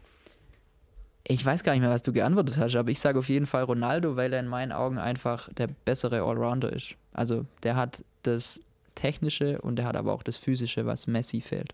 Ich 1.26 1.46
weiß 1.46 1.64
gar 1.64 1.72
nicht 1.72 1.82
mehr, 1.82 1.90
was 1.90 2.04
du 2.04 2.12
geantwortet 2.12 2.58
hast, 2.58 2.76
aber 2.76 2.92
ich 2.92 3.00
sage 3.00 3.18
auf 3.18 3.30
jeden 3.30 3.46
Fall 3.46 3.64
Ronaldo, 3.64 4.18
weil 4.18 4.34
er 4.34 4.42
in 4.42 4.48
meinen 4.48 4.74
Augen 4.74 4.98
einfach 4.98 5.48
der 5.54 5.68
bessere 5.68 6.22
Allrounder 6.22 6.74
ist. 6.74 6.96
Also 7.14 7.46
der 7.64 7.78
hat 7.78 8.04
das 8.24 8.60
Technische 8.96 9.62
und 9.62 9.78
der 9.78 9.86
hat 9.86 9.96
aber 9.96 10.14
auch 10.14 10.24
das 10.24 10.38
Physische, 10.38 10.86
was 10.86 11.08
Messi 11.08 11.40
fehlt. 11.40 11.74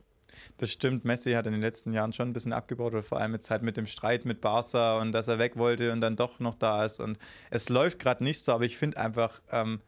Das 0.57 0.71
stimmt, 0.71 1.03
Messi 1.03 1.33
hat 1.33 1.47
in 1.47 1.53
den 1.53 1.61
letzten 1.61 1.93
Jahren 1.93 2.13
schon 2.13 2.29
ein 2.29 2.33
bisschen 2.33 2.53
abgebaut, 2.53 2.93
oder 2.93 3.03
vor 3.03 3.19
allem 3.19 3.33
jetzt 3.33 3.49
halt 3.49 3.63
mit 3.63 3.75
dem 3.75 3.87
Streit 3.87 4.25
mit 4.25 4.39
Barca 4.39 4.99
und 4.99 5.11
dass 5.13 5.27
er 5.27 5.39
weg 5.39 5.57
wollte 5.57 5.91
und 5.91 6.01
dann 6.01 6.15
doch 6.15 6.39
noch 6.39 6.55
da 6.55 6.85
ist. 6.85 6.99
Und 6.99 7.17
es 7.49 7.69
läuft 7.69 7.99
gerade 7.99 8.23
nicht 8.23 8.43
so, 8.43 8.51
aber 8.53 8.65
ich 8.65 8.77
finde 8.77 8.97
einfach, 8.97 9.41
ähm, 9.51 9.81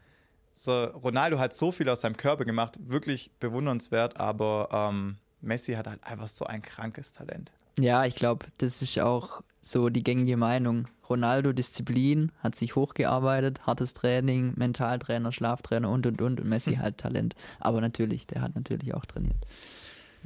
so, 0.54 0.84
Ronaldo 0.86 1.40
hat 1.40 1.54
so 1.54 1.72
viel 1.72 1.88
aus 1.88 2.02
seinem 2.02 2.18
Körper 2.18 2.46
gemacht, 2.46 2.78
wirklich 2.82 3.32
bewundernswert, 3.40 4.20
aber 4.20 4.70
ähm, 4.72 5.18
Messi 5.42 5.74
hat 5.74 5.88
halt 5.88 6.04
einfach 6.04 6.28
so 6.28 6.46
ein 6.46 6.62
krankes 6.62 7.14
Talent. 7.14 7.52
Ja, 7.80 8.06
ich 8.06 8.16
glaube, 8.16 8.48
das 8.58 8.82
ist 8.82 9.00
auch 9.00 9.42
so 9.62 9.90
die 9.90 10.04
gängige 10.04 10.38
Meinung. 10.38 10.88
Ronaldo 11.10 11.52
Disziplin, 11.52 12.32
hat 12.40 12.56
sich 12.56 12.76
hochgearbeitet, 12.76 13.68
hartes 13.68 13.94
Training, 13.94 14.54
Mentaltrainer, 14.56 15.32
Schlaftrainer 15.32 15.90
und 15.90 16.06
und 16.06 16.22
und 16.22 16.40
und 16.40 16.48
Messi 16.48 16.76
halt 16.76 16.98
Talent. 16.98 17.36
Aber 17.60 17.82
natürlich, 17.82 18.28
der 18.28 18.42
hat 18.42 18.56
natürlich 18.56 18.94
auch 18.94 19.06
trainiert. 19.06 19.36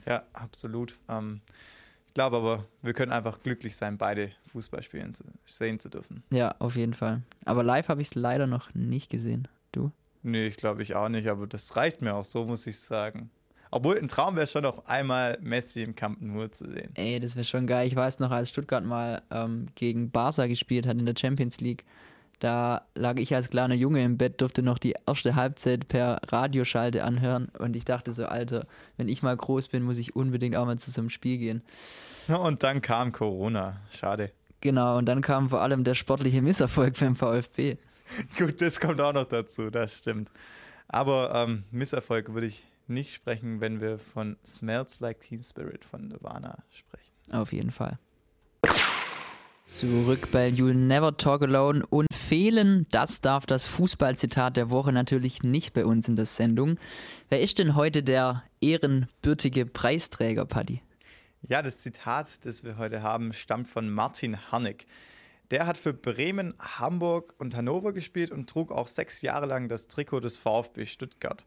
Ja, 0.05 0.23
absolut. 0.33 0.97
Ähm, 1.09 1.41
ich 2.07 2.13
glaube 2.13 2.37
aber, 2.37 2.65
wir 2.81 2.93
können 2.93 3.11
einfach 3.11 3.41
glücklich 3.41 3.75
sein, 3.75 3.97
beide 3.97 4.31
Fußball 4.47 4.83
spielen 4.83 5.13
zu, 5.13 5.23
sehen 5.45 5.79
zu 5.79 5.89
dürfen. 5.89 6.23
Ja, 6.29 6.55
auf 6.59 6.75
jeden 6.75 6.93
Fall. 6.93 7.23
Aber 7.45 7.63
live 7.63 7.87
habe 7.87 8.01
ich 8.01 8.09
es 8.09 8.15
leider 8.15 8.47
noch 8.47 8.73
nicht 8.75 9.09
gesehen. 9.09 9.47
Du? 9.71 9.91
Nee, 10.21 10.47
ich 10.47 10.57
glaube 10.57 10.83
ich 10.83 10.95
auch 10.95 11.09
nicht, 11.09 11.27
aber 11.27 11.47
das 11.47 11.75
reicht 11.75 12.01
mir 12.01 12.13
auch 12.13 12.25
so, 12.25 12.45
muss 12.45 12.67
ich 12.67 12.79
sagen. 12.79 13.31
Obwohl 13.72 13.98
ein 13.98 14.07
Traum 14.07 14.36
wäre 14.36 14.48
schon 14.48 14.63
noch 14.63 14.86
einmal 14.86 15.38
Messi 15.41 15.84
im 15.84 15.95
Camp 15.95 16.22
Nou 16.22 16.48
zu 16.48 16.65
sehen. 16.65 16.91
Ey, 16.95 17.19
das 17.19 17.36
wäre 17.36 17.45
schon 17.45 17.67
geil. 17.67 17.88
Ich 17.88 17.95
weiß 17.95 18.19
noch, 18.19 18.31
als 18.31 18.50
Stuttgart 18.50 18.84
mal 18.84 19.22
ähm, 19.31 19.67
gegen 19.75 20.12
Barca 20.12 20.48
gespielt 20.48 20.88
hat 20.88 20.98
in 20.98 21.05
der 21.05 21.15
Champions 21.17 21.60
League, 21.60 21.86
da 22.39 22.86
lag 22.95 23.17
ich 23.17 23.34
als 23.34 23.50
kleiner 23.50 23.75
Junge 23.75 24.03
im 24.03 24.17
Bett, 24.17 24.41
durfte 24.41 24.62
noch 24.62 24.77
die 24.77 24.95
erste 25.07 25.36
Halbzeit 25.36 25.88
per 25.88 26.19
Radioschalte 26.27 27.03
anhören 27.03 27.50
und 27.57 27.75
ich 27.75 27.86
dachte 27.86 28.12
so, 28.12 28.25
Alter, 28.25 28.67
wenn 28.98 29.07
ich 29.07 29.24
mal 29.24 29.36
groß 29.36 29.69
bin, 29.69 29.84
muss 29.84 29.98
ich 29.98 30.15
unbedingt 30.15 30.55
auch 30.55 30.65
mal 30.65 30.77
zu 30.77 30.91
so 30.91 31.01
einem 31.01 31.10
Spiel 31.10 31.38
gehen. 31.38 31.62
Und 32.27 32.63
dann 32.63 32.81
kam 32.81 33.12
Corona. 33.12 33.77
Schade. 33.91 34.31
Genau, 34.62 34.98
und 34.98 35.05
dann 35.05 35.22
kam 35.22 35.50
vor 35.50 35.62
allem 35.62 35.84
der 35.84 35.93
sportliche 35.93 36.41
Misserfolg 36.41 37.00
beim 37.00 37.15
VfB. 37.15 37.77
Gut, 38.38 38.62
das 38.62 38.79
kommt 38.79 39.00
auch 39.00 39.13
noch 39.13 39.27
dazu, 39.27 39.69
das 39.69 40.00
stimmt. 40.00 40.29
Aber 40.88 41.34
ähm, 41.34 41.63
Misserfolg 41.72 42.34
würde 42.34 42.48
ich 42.48 42.63
nicht 42.89 43.13
sprechen, 43.13 43.61
wenn 43.61 43.81
wir 43.81 43.99
von 43.99 44.37
Smells 44.45 44.99
Like 44.99 45.21
Teen 45.21 45.43
Spirit 45.43 45.85
von 45.85 46.07
Nirvana 46.07 46.63
sprechen. 46.69 47.11
Auf 47.31 47.51
jeden 47.51 47.71
Fall. 47.71 47.99
Zurück 49.65 50.29
bei 50.31 50.49
You'll 50.49 50.75
Never 50.75 51.17
Talk 51.17 51.41
Alone 51.41 51.83
und 51.87 52.07
fehlen, 52.13 52.85
das 52.91 53.21
darf 53.21 53.47
das 53.47 53.65
Fußballzitat 53.65 54.57
der 54.57 54.69
Woche 54.69 54.91
natürlich 54.91 55.41
nicht 55.41 55.73
bei 55.73 55.85
uns 55.85 56.07
in 56.07 56.15
der 56.15 56.27
Sendung. 56.27 56.77
Wer 57.29 57.41
ist 57.41 57.57
denn 57.57 57.75
heute 57.75 58.03
der 58.03 58.43
ehrenbürtige 58.61 59.65
Preisträger, 59.65 60.45
Paddy? 60.45 60.83
Ja, 61.47 61.63
das 61.63 61.81
Zitat, 61.81 62.45
das 62.45 62.63
wir 62.63 62.77
heute 62.77 63.01
haben, 63.01 63.33
stammt 63.33 63.67
von 63.67 63.89
Martin 63.89 64.51
Harnik. 64.51 64.85
Der 65.51 65.67
hat 65.67 65.77
für 65.77 65.93
Bremen, 65.93 66.53
Hamburg 66.59 67.33
und 67.37 67.55
Hannover 67.55 67.93
gespielt 67.93 68.31
und 68.31 68.49
trug 68.49 68.71
auch 68.71 68.87
sechs 68.87 69.21
Jahre 69.21 69.45
lang 69.45 69.67
das 69.67 69.87
Trikot 69.87 70.21
des 70.21 70.37
VfB 70.37 70.85
Stuttgart. 70.85 71.45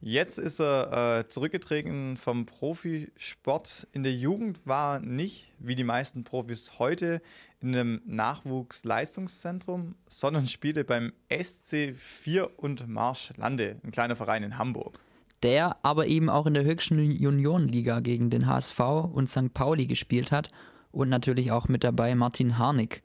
Jetzt 0.00 0.38
ist 0.38 0.60
er 0.60 1.20
äh, 1.20 1.28
zurückgetreten 1.28 2.16
vom 2.16 2.44
Profisport. 2.44 3.86
In 3.92 4.02
der 4.02 4.12
Jugend 4.12 4.66
war 4.66 5.00
nicht, 5.00 5.52
wie 5.58 5.74
die 5.74 5.84
meisten 5.84 6.24
Profis 6.24 6.78
heute, 6.78 7.22
in 7.60 7.74
einem 7.74 8.02
Nachwuchsleistungszentrum, 8.04 9.94
sondern 10.08 10.46
spielte 10.46 10.84
beim 10.84 11.12
SC 11.32 11.94
4 11.96 12.58
und 12.58 12.86
Marsch 12.86 13.32
Lande, 13.36 13.76
ein 13.82 13.92
kleiner 13.92 14.16
Verein 14.16 14.42
in 14.42 14.58
Hamburg. 14.58 15.00
Der 15.42 15.76
aber 15.82 16.06
eben 16.06 16.28
auch 16.28 16.46
in 16.46 16.54
der 16.54 16.64
höchsten 16.64 17.10
Juniorenliga 17.10 18.00
gegen 18.00 18.28
den 18.28 18.46
HSV 18.46 18.80
und 18.80 19.28
St. 19.28 19.54
Pauli 19.54 19.86
gespielt 19.86 20.30
hat 20.30 20.50
und 20.92 21.08
natürlich 21.08 21.50
auch 21.50 21.68
mit 21.68 21.82
dabei 21.84 22.14
Martin 22.14 22.58
Harnik. 22.58 23.02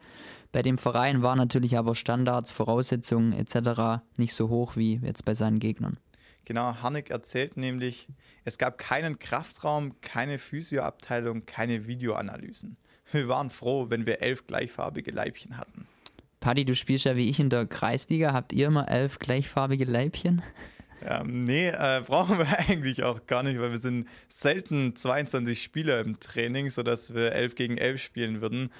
Bei 0.52 0.62
dem 0.62 0.78
Verein 0.78 1.22
waren 1.22 1.38
natürlich 1.38 1.78
aber 1.78 1.96
Standards, 1.96 2.52
Voraussetzungen 2.52 3.34
etc. 3.34 4.04
nicht 4.18 4.34
so 4.34 4.50
hoch 4.50 4.76
wie 4.76 5.00
jetzt 5.04 5.24
bei 5.24 5.36
seinen 5.36 5.60
Gegnern. 5.60 5.98
Genau, 6.50 6.82
Harnik 6.82 7.12
erzählt 7.12 7.58
nämlich, 7.58 8.08
es 8.44 8.58
gab 8.58 8.80
keinen 8.80 9.20
Kraftraum, 9.20 10.02
keine 10.02 10.40
Physioabteilung, 10.40 11.46
keine 11.46 11.86
Videoanalysen. 11.86 12.76
Wir 13.12 13.28
waren 13.28 13.52
froh, 13.52 13.92
wenn 13.92 14.08
wir 14.08 14.24
elf 14.24 14.48
gleichfarbige 14.48 15.12
Leibchen 15.12 15.58
hatten. 15.58 15.86
Paddy, 16.40 16.66
du 16.66 16.74
spielst 16.74 17.06
ja 17.06 17.16
wie 17.16 17.30
ich 17.30 17.40
in 17.40 17.52
der 17.52 17.68
Kreisliga. 17.68 18.34
Habt 18.34 18.52
ihr 18.52 18.66
immer 18.66 18.90
elf 18.90 19.20
gleichfarbige 19.20 19.86
Leibchen? 19.86 20.42
Ähm, 21.06 21.44
nee, 21.44 21.68
äh, 21.68 22.02
brauchen 22.04 22.40
wir 22.40 22.48
eigentlich 22.68 23.04
auch 23.04 23.28
gar 23.28 23.44
nicht, 23.44 23.60
weil 23.60 23.70
wir 23.70 23.78
sind 23.78 24.08
selten 24.28 24.96
22 24.96 25.62
Spieler 25.62 26.00
im 26.00 26.20
Training, 26.20 26.72
sodass 26.72 27.14
wir 27.14 27.32
11 27.34 27.54
gegen 27.54 27.78
11 27.78 28.02
spielen 28.02 28.42
würden. 28.42 28.72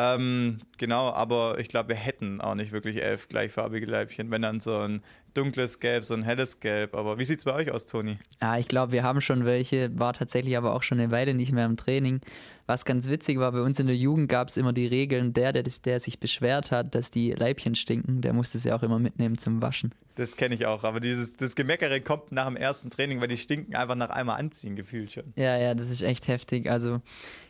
Ähm, 0.00 0.58
genau, 0.76 1.10
aber 1.10 1.58
ich 1.58 1.66
glaube, 1.66 1.88
wir 1.88 1.96
hätten 1.96 2.40
auch 2.40 2.54
nicht 2.54 2.70
wirklich 2.70 3.02
elf 3.02 3.28
gleichfarbige 3.28 3.84
Leibchen, 3.84 4.30
wenn 4.30 4.42
dann 4.42 4.60
so 4.60 4.78
ein 4.78 5.02
dunkles 5.34 5.80
Gelb, 5.80 6.04
so 6.04 6.14
ein 6.14 6.22
helles 6.22 6.60
Gelb. 6.60 6.94
Aber 6.94 7.18
wie 7.18 7.24
sieht 7.24 7.40
es 7.40 7.44
bei 7.44 7.52
euch 7.52 7.72
aus, 7.72 7.86
Toni? 7.86 8.16
Ja, 8.40 8.58
ich 8.58 8.68
glaube, 8.68 8.92
wir 8.92 9.02
haben 9.02 9.20
schon 9.20 9.44
welche, 9.44 9.90
war 9.98 10.12
tatsächlich 10.12 10.56
aber 10.56 10.74
auch 10.76 10.84
schon 10.84 11.00
eine 11.00 11.10
Weile 11.10 11.34
nicht 11.34 11.50
mehr 11.50 11.66
im 11.66 11.76
Training. 11.76 12.20
Was 12.66 12.84
ganz 12.84 13.08
witzig 13.08 13.40
war, 13.40 13.50
bei 13.50 13.60
uns 13.60 13.80
in 13.80 13.88
der 13.88 13.96
Jugend 13.96 14.28
gab 14.28 14.48
es 14.48 14.56
immer 14.56 14.72
die 14.72 14.86
Regeln, 14.86 15.32
der, 15.32 15.52
der, 15.52 15.64
der 15.64 15.98
sich 15.98 16.20
beschwert 16.20 16.70
hat, 16.70 16.94
dass 16.94 17.10
die 17.10 17.32
Leibchen 17.32 17.74
stinken, 17.74 18.20
der 18.20 18.34
musste 18.34 18.58
sie 18.58 18.70
auch 18.70 18.84
immer 18.84 19.00
mitnehmen 19.00 19.36
zum 19.36 19.62
Waschen. 19.62 19.94
Das 20.14 20.36
kenne 20.36 20.54
ich 20.54 20.66
auch, 20.66 20.84
aber 20.84 21.00
dieses 21.00 21.36
das 21.36 21.54
Gemeckere 21.54 22.00
kommt 22.00 22.30
nach 22.30 22.46
dem 22.46 22.56
ersten 22.56 22.90
Training, 22.90 23.20
weil 23.20 23.28
die 23.28 23.36
stinken 23.36 23.74
einfach 23.74 23.94
nach 23.94 24.10
einmal 24.10 24.38
anziehen, 24.38 24.76
gefühlt 24.76 25.12
schon. 25.12 25.32
Ja, 25.36 25.56
ja, 25.56 25.74
das 25.74 25.90
ist 25.90 26.02
echt 26.02 26.28
heftig. 26.28 26.70
Also 26.70 27.00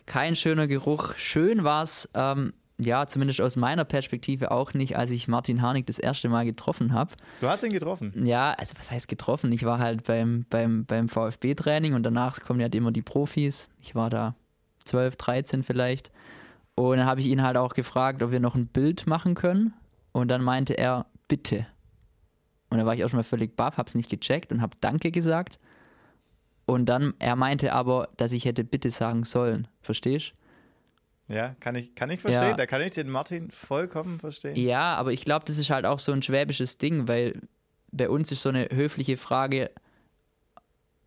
kein 0.09 0.35
schöner 0.35 0.67
Geruch. 0.67 1.15
Schön 1.17 1.63
war 1.63 1.85
es, 1.85 2.09
ähm, 2.15 2.55
ja, 2.81 3.07
zumindest 3.07 3.41
aus 3.41 3.57
meiner 3.57 3.85
Perspektive 3.85 4.51
auch 4.51 4.73
nicht, 4.73 4.97
als 4.97 5.11
ich 5.11 5.29
Martin 5.29 5.63
Harnik 5.63 5.87
das 5.87 5.99
erste 5.99 6.29
Mal 6.29 6.45
getroffen 6.45 6.93
habe. 6.93 7.15
Du 7.41 7.49
hast 7.49 7.63
ihn 7.63 7.73
getroffen? 7.73 8.25
Ja, 8.25 8.53
also 8.53 8.75
was 8.79 8.91
heißt 8.91 9.07
getroffen? 9.07 9.53
Ich 9.53 9.65
war 9.65 9.79
halt 9.79 10.05
beim, 10.05 10.47
beim, 10.49 10.87
beim 10.87 11.09
VfB-Training 11.09 11.95
und 11.95 12.03
danach 12.03 12.41
kommen 12.41 12.61
ja 12.61 12.69
immer 12.69 12.91
die 12.91 13.03
Profis. 13.03 13.69
Ich 13.81 13.95
war 13.95 14.11
da 14.11 14.35
12, 14.87 15.17
13 15.17 15.63
vielleicht. 15.63 16.11
Und 16.75 16.97
dann 16.97 17.07
habe 17.07 17.21
ich 17.21 17.27
ihn 17.27 17.43
halt 17.43 17.57
auch 17.57 17.75
gefragt, 17.75 18.23
ob 18.23 18.31
wir 18.31 18.41
noch 18.41 18.55
ein 18.55 18.67
Bild 18.69 19.07
machen 19.07 19.35
können. 19.35 19.75
Und 20.13 20.29
dann 20.29 20.43
meinte 20.43 20.79
er, 20.79 21.07
bitte. 21.27 21.67
Und 22.71 22.79
da 22.79 22.87
war 22.87 22.95
ich 22.95 23.05
auch 23.05 23.09
schon 23.09 23.19
mal 23.19 23.25
völlig 23.25 23.57
baff, 23.57 23.77
hab's 23.77 23.95
nicht 23.95 24.09
gecheckt 24.09 24.53
und 24.53 24.63
hab 24.63 24.81
Danke 24.81 25.11
gesagt. 25.11 25.59
Und 26.69 26.85
dann, 26.85 27.15
er 27.19 27.35
meinte 27.35 27.73
aber, 27.73 28.11
dass 28.19 28.33
ich 28.33 28.45
hätte 28.45 28.63
bitte 28.63 28.91
sagen 28.91 29.25
sollen. 29.25 29.69
Verstehst? 29.81 30.35
Ja, 31.27 31.57
kann 31.61 31.75
ich, 31.77 31.95
kann 31.95 32.11
ich 32.11 32.21
verstehen. 32.21 32.51
Ja. 32.51 32.57
Da 32.57 32.67
kann 32.67 32.83
ich 32.83 32.91
den 32.91 33.09
Martin 33.09 33.51
vollkommen 33.51 34.21
verstehen. 34.21 34.55
Ja, 34.55 34.95
aber 34.97 35.13
ich 35.13 35.25
glaube, 35.25 35.47
das 35.47 35.57
ist 35.57 35.71
halt 35.71 35.87
auch 35.87 35.99
so 35.99 36.13
ein 36.13 36.21
schwäbisches 36.21 36.77
Ding, 36.77 37.09
weil 37.09 37.41
bei 37.91 38.11
uns 38.11 38.31
ist 38.33 38.43
so 38.43 38.51
eine 38.51 38.69
höfliche 38.71 39.17
Frage, 39.17 39.71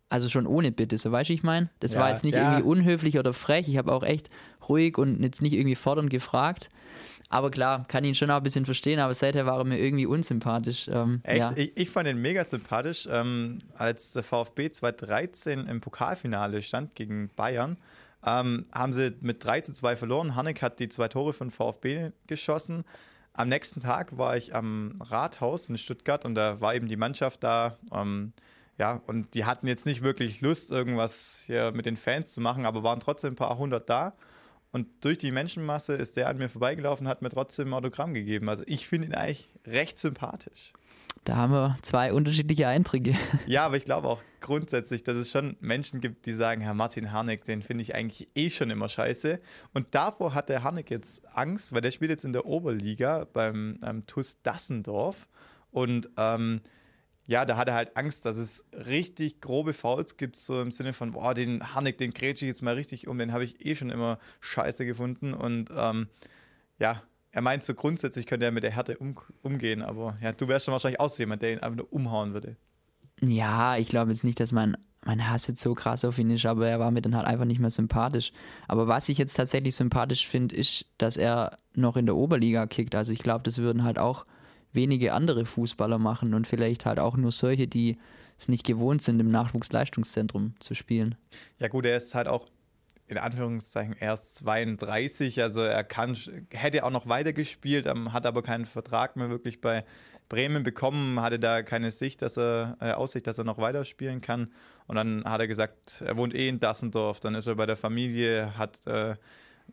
also 0.08 0.28
schon 0.28 0.48
ohne 0.48 0.72
Bitte, 0.72 0.98
so 0.98 1.12
weißt 1.12 1.30
du, 1.30 1.34
ich 1.34 1.44
meine? 1.44 1.70
Das 1.78 1.94
ja, 1.94 2.00
war 2.00 2.10
jetzt 2.10 2.24
nicht 2.24 2.34
ja. 2.34 2.42
irgendwie 2.42 2.68
unhöflich 2.68 3.16
oder 3.20 3.32
frech. 3.32 3.68
Ich 3.68 3.76
habe 3.76 3.92
auch 3.92 4.02
echt 4.02 4.30
ruhig 4.68 4.98
und 4.98 5.22
jetzt 5.22 5.42
nicht 5.42 5.52
irgendwie 5.52 5.76
fordernd 5.76 6.10
gefragt. 6.10 6.70
Aber 7.32 7.50
klar, 7.50 7.86
kann 7.88 8.04
ihn 8.04 8.14
schon 8.14 8.30
auch 8.30 8.36
ein 8.36 8.42
bisschen 8.42 8.66
verstehen, 8.66 9.00
aber 9.00 9.14
seither 9.14 9.46
war 9.46 9.56
er 9.56 9.64
mir 9.64 9.78
irgendwie 9.78 10.04
unsympathisch. 10.04 10.86
Ähm, 10.92 11.22
Echt? 11.22 11.38
Ja. 11.38 11.52
Ich, 11.56 11.72
ich, 11.76 11.88
fand 11.88 12.06
ihn 12.06 12.18
mega 12.18 12.44
sympathisch. 12.44 13.08
Ähm, 13.10 13.60
als 13.74 14.12
der 14.12 14.22
VfB 14.22 14.70
2013 14.70 15.66
im 15.66 15.80
Pokalfinale 15.80 16.60
stand 16.60 16.94
gegen 16.94 17.30
Bayern, 17.34 17.78
ähm, 18.26 18.66
haben 18.70 18.92
sie 18.92 19.16
mit 19.22 19.42
3 19.42 19.62
zu 19.62 19.72
2 19.72 19.96
verloren. 19.96 20.36
Hannek 20.36 20.60
hat 20.60 20.78
die 20.78 20.90
zwei 20.90 21.08
Tore 21.08 21.32
von 21.32 21.50
VfB 21.50 22.10
geschossen. 22.26 22.84
Am 23.32 23.48
nächsten 23.48 23.80
Tag 23.80 24.18
war 24.18 24.36
ich 24.36 24.54
am 24.54 25.00
Rathaus 25.00 25.70
in 25.70 25.78
Stuttgart 25.78 26.26
und 26.26 26.34
da 26.34 26.60
war 26.60 26.74
eben 26.74 26.86
die 26.86 26.96
Mannschaft 26.96 27.42
da. 27.42 27.78
Ähm, 27.94 28.34
ja, 28.76 29.00
und 29.06 29.32
die 29.32 29.46
hatten 29.46 29.66
jetzt 29.66 29.86
nicht 29.86 30.02
wirklich 30.02 30.42
Lust, 30.42 30.70
irgendwas 30.70 31.44
hier 31.46 31.72
mit 31.72 31.86
den 31.86 31.96
Fans 31.96 32.34
zu 32.34 32.42
machen, 32.42 32.66
aber 32.66 32.82
waren 32.82 33.00
trotzdem 33.00 33.32
ein 33.32 33.36
paar 33.36 33.56
hundert 33.56 33.88
da. 33.88 34.12
Und 34.72 34.88
durch 35.04 35.18
die 35.18 35.30
Menschenmasse 35.30 35.92
ist 35.92 36.16
der 36.16 36.28
an 36.28 36.38
mir 36.38 36.48
vorbeigelaufen, 36.48 37.06
hat 37.06 37.20
mir 37.22 37.28
trotzdem 37.28 37.68
ein 37.68 37.74
Autogramm 37.74 38.14
gegeben. 38.14 38.48
Also 38.48 38.62
ich 38.66 38.88
finde 38.88 39.08
ihn 39.08 39.14
eigentlich 39.14 39.50
recht 39.66 39.98
sympathisch. 39.98 40.72
Da 41.24 41.36
haben 41.36 41.52
wir 41.52 41.78
zwei 41.82 42.12
unterschiedliche 42.12 42.66
Eindrücke. 42.66 43.14
Ja, 43.46 43.66
aber 43.66 43.76
ich 43.76 43.84
glaube 43.84 44.08
auch 44.08 44.22
grundsätzlich, 44.40 45.04
dass 45.04 45.16
es 45.16 45.30
schon 45.30 45.56
Menschen 45.60 46.00
gibt, 46.00 46.26
die 46.26 46.32
sagen, 46.32 46.62
Herr 46.62 46.74
Martin 46.74 47.12
Harnik, 47.12 47.44
den 47.44 47.62
finde 47.62 47.82
ich 47.82 47.94
eigentlich 47.94 48.28
eh 48.34 48.50
schon 48.50 48.70
immer 48.70 48.88
scheiße. 48.88 49.40
Und 49.72 49.94
davor 49.94 50.34
hat 50.34 50.48
der 50.48 50.64
Harnik 50.64 50.90
jetzt 50.90 51.22
Angst, 51.36 51.72
weil 51.72 51.80
der 51.80 51.92
spielt 51.92 52.10
jetzt 52.10 52.24
in 52.24 52.32
der 52.32 52.46
Oberliga 52.46 53.26
beim 53.32 53.78
ähm, 53.84 54.04
TuS 54.06 54.42
Dassendorf. 54.42 55.28
Und 55.70 56.08
ähm, 56.16 56.60
ja, 57.32 57.46
da 57.46 57.56
hat 57.56 57.66
er 57.66 57.74
halt 57.74 57.96
Angst, 57.96 58.26
dass 58.26 58.36
es 58.36 58.66
richtig 58.74 59.40
grobe 59.40 59.72
Fouls 59.72 60.18
gibt, 60.18 60.36
so 60.36 60.60
im 60.60 60.70
Sinne 60.70 60.92
von, 60.92 61.12
boah, 61.12 61.32
den 61.32 61.74
Harnik, 61.74 61.96
den 61.96 62.12
grätsche 62.12 62.44
ich 62.44 62.50
jetzt 62.50 62.60
mal 62.60 62.74
richtig 62.74 63.08
um, 63.08 63.16
den 63.16 63.32
habe 63.32 63.42
ich 63.42 63.64
eh 63.64 63.74
schon 63.74 63.88
immer 63.88 64.18
scheiße 64.40 64.84
gefunden. 64.84 65.32
Und 65.32 65.70
ähm, 65.74 66.08
ja, 66.78 67.02
er 67.30 67.40
meint 67.40 67.64
so 67.64 67.72
grundsätzlich 67.72 68.26
könnte 68.26 68.44
er 68.44 68.52
mit 68.52 68.64
der 68.64 68.70
Härte 68.70 68.98
um, 68.98 69.16
umgehen, 69.40 69.80
aber 69.80 70.14
ja, 70.20 70.32
du 70.32 70.46
wärst 70.46 70.66
schon 70.66 70.72
wahrscheinlich 70.72 71.00
auch 71.00 71.08
so 71.08 71.22
jemand, 71.22 71.40
der 71.40 71.54
ihn 71.54 71.60
einfach 71.60 71.78
nur 71.78 71.90
umhauen 71.90 72.34
würde. 72.34 72.56
Ja, 73.22 73.78
ich 73.78 73.88
glaube 73.88 74.10
jetzt 74.10 74.24
nicht, 74.24 74.38
dass 74.38 74.52
mein, 74.52 74.76
mein 75.02 75.26
Hass 75.26 75.46
jetzt 75.46 75.62
so 75.62 75.72
krass 75.72 76.04
auf 76.04 76.18
ihn 76.18 76.28
ist, 76.28 76.44
aber 76.44 76.68
er 76.68 76.80
war 76.80 76.90
mir 76.90 77.00
dann 77.00 77.16
halt 77.16 77.26
einfach 77.26 77.46
nicht 77.46 77.60
mehr 77.60 77.70
sympathisch. 77.70 78.32
Aber 78.68 78.88
was 78.88 79.08
ich 79.08 79.16
jetzt 79.16 79.38
tatsächlich 79.38 79.74
sympathisch 79.74 80.26
finde, 80.28 80.54
ist, 80.54 80.84
dass 80.98 81.16
er 81.16 81.56
noch 81.72 81.96
in 81.96 82.04
der 82.04 82.16
Oberliga 82.16 82.66
kickt. 82.66 82.94
Also 82.94 83.10
ich 83.10 83.20
glaube, 83.20 83.44
das 83.44 83.56
würden 83.56 83.84
halt 83.84 83.98
auch 83.98 84.26
wenige 84.72 85.12
andere 85.12 85.44
Fußballer 85.44 85.98
machen 85.98 86.34
und 86.34 86.46
vielleicht 86.46 86.86
halt 86.86 86.98
auch 86.98 87.16
nur 87.16 87.32
solche, 87.32 87.66
die 87.66 87.98
es 88.38 88.48
nicht 88.48 88.64
gewohnt 88.64 89.02
sind, 89.02 89.20
im 89.20 89.30
Nachwuchsleistungszentrum 89.30 90.54
zu 90.58 90.74
spielen. 90.74 91.14
Ja 91.58 91.68
gut, 91.68 91.86
er 91.86 91.96
ist 91.96 92.14
halt 92.14 92.28
auch 92.28 92.48
in 93.12 93.18
Anführungszeichen 93.18 93.94
erst 93.98 94.36
32, 94.36 95.42
also 95.42 95.60
er 95.60 95.84
kann, 95.84 96.16
hätte 96.50 96.84
auch 96.84 96.90
noch 96.90 97.06
weitergespielt, 97.08 97.86
ähm, 97.86 98.12
hat 98.12 98.26
aber 98.26 98.42
keinen 98.42 98.64
Vertrag 98.64 99.16
mehr 99.16 99.28
wirklich 99.28 99.60
bei 99.60 99.84
Bremen 100.28 100.62
bekommen, 100.62 101.20
hatte 101.20 101.38
da 101.38 101.62
keine 101.62 101.90
Sicht, 101.90 102.22
dass 102.22 102.38
er, 102.38 102.76
äh, 102.80 102.92
Aussicht, 102.92 103.26
dass 103.26 103.36
er 103.38 103.44
noch 103.44 103.58
weiterspielen 103.58 104.22
kann. 104.22 104.50
Und 104.86 104.96
dann 104.96 105.24
hat 105.24 105.40
er 105.40 105.46
gesagt, 105.46 106.02
er 106.04 106.16
wohnt 106.16 106.34
eh 106.34 106.48
in 106.48 106.58
Dassendorf, 106.58 107.20
dann 107.20 107.34
ist 107.34 107.46
er 107.46 107.54
bei 107.54 107.66
der 107.66 107.76
Familie, 107.76 108.56
hat, 108.56 108.86
äh, 108.86 109.16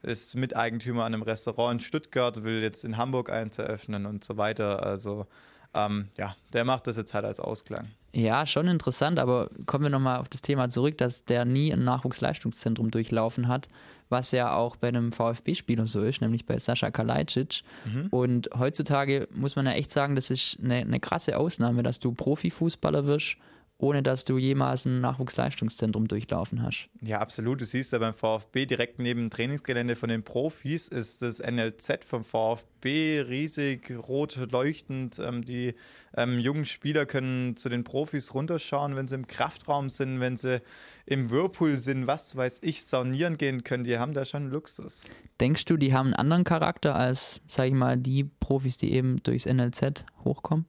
ist 0.02 0.36
Miteigentümer 0.36 1.04
an 1.06 1.14
einem 1.14 1.24
Restaurant 1.24 1.74
in 1.74 1.80
Stuttgart, 1.80 2.44
will 2.44 2.62
jetzt 2.62 2.86
in 2.86 2.98
Hamburg 2.98 3.30
eins 3.30 3.58
eröffnen 3.58 4.06
und 4.06 4.24
so 4.24 4.38
weiter. 4.38 4.84
Also 4.84 5.28
ähm, 5.74 6.10
ja, 6.18 6.36
der 6.54 6.66
macht 6.66 6.88
das 6.88 6.98
jetzt 6.98 7.14
halt 7.14 7.26
als 7.26 7.40
Ausklang. 7.40 7.88
Ja, 8.12 8.48
schon 8.48 8.68
interessant, 8.68 9.20
aber 9.20 9.52
kommen 9.68 9.84
wir 9.84 9.90
nochmal 9.92 10.20
auf 10.20 10.30
das 10.30 10.42
Thema 10.42 10.70
zurück, 10.70 10.98
dass 10.98 11.26
der 11.26 11.46
nie 11.46 11.72
ein 11.72 11.84
Nachwuchsleistungszentrum 11.84 12.90
durchlaufen 12.90 13.48
hat, 13.48 13.70
was 14.10 14.32
ja 14.32 14.56
auch 14.56 14.78
bei 14.78 14.88
einem 14.88 15.12
VfB-Spieler 15.12 15.86
so 15.86 16.02
ist, 16.02 16.22
nämlich 16.22 16.48
bei 16.48 16.58
Sascha 16.58 16.90
Kalajdzic. 16.90 17.62
Mhm. 17.86 18.08
Und 18.10 18.50
heutzutage 18.58 19.28
muss 19.32 19.56
man 19.56 19.68
ja 19.68 19.74
echt 19.74 19.92
sagen, 19.92 20.16
das 20.16 20.32
ist 20.32 20.58
eine, 20.64 20.78
eine 20.78 21.00
krasse 21.00 21.38
Ausnahme, 21.38 21.84
dass 21.84 22.00
du 22.00 22.12
Profifußballer 22.12 23.06
wirst 23.06 23.38
ohne 23.82 24.04
dass 24.04 24.26
du 24.26 24.38
jemals 24.38 24.86
ein 24.86 25.00
Nachwuchsleistungszentrum 25.00 26.10
durchlaufen 26.10 26.62
hast. 26.62 26.90
Ja, 27.02 27.20
absolut. 27.20 27.62
Du 27.62 27.66
siehst 27.66 27.94
ja 27.94 28.00
beim 28.00 28.14
VfB 28.14 28.66
direkt 28.66 29.00
neben 29.00 29.22
dem 29.22 29.30
Trainingsgelände 29.30 29.96
von 29.96 30.10
den 30.10 30.22
Profis 30.22 30.90
ist 30.90 31.22
das 31.22 31.40
NLZ 31.40 32.04
vom 32.04 32.26
VfB 32.26 33.22
riesig 33.22 33.90
rot 34.08 34.38
leuchtend. 34.52 35.18
Ähm, 35.20 35.46
die 35.46 35.76
ähm, 36.16 36.40
jungen 36.40 36.66
Spieler 36.66 37.06
können 37.06 37.56
zu 37.56 37.70
den 37.70 37.86
Profis 37.86 38.34
runterschauen, 38.34 38.98
wenn 38.98 39.08
sie 39.08 39.16
im 39.16 39.28
Kraftraum 39.28 39.88
sind, 39.88 40.20
wenn 40.20 40.36
sie 40.36 40.62
im 41.06 41.32
Whirlpool 41.32 41.78
sind, 41.78 42.06
was 42.06 42.36
weiß 42.36 42.60
ich, 42.64 42.84
saunieren 42.84 43.38
gehen 43.38 43.64
können. 43.64 43.86
Die 43.86 43.98
haben 43.98 44.14
da 44.14 44.26
schon 44.26 44.50
Luxus. 44.50 45.06
Denkst 45.40 45.64
du, 45.66 45.78
die 45.78 45.94
haben 45.94 46.08
einen 46.08 46.16
anderen 46.16 46.44
Charakter 46.44 46.96
als, 46.96 47.40
sag 47.48 47.68
ich 47.68 47.74
mal, 47.74 47.96
die 47.96 48.26
Profis, 48.26 48.76
die 48.76 48.92
eben 48.92 49.24
durchs 49.24 49.46
NLZ 49.46 50.04
hochkommen? 50.26 50.66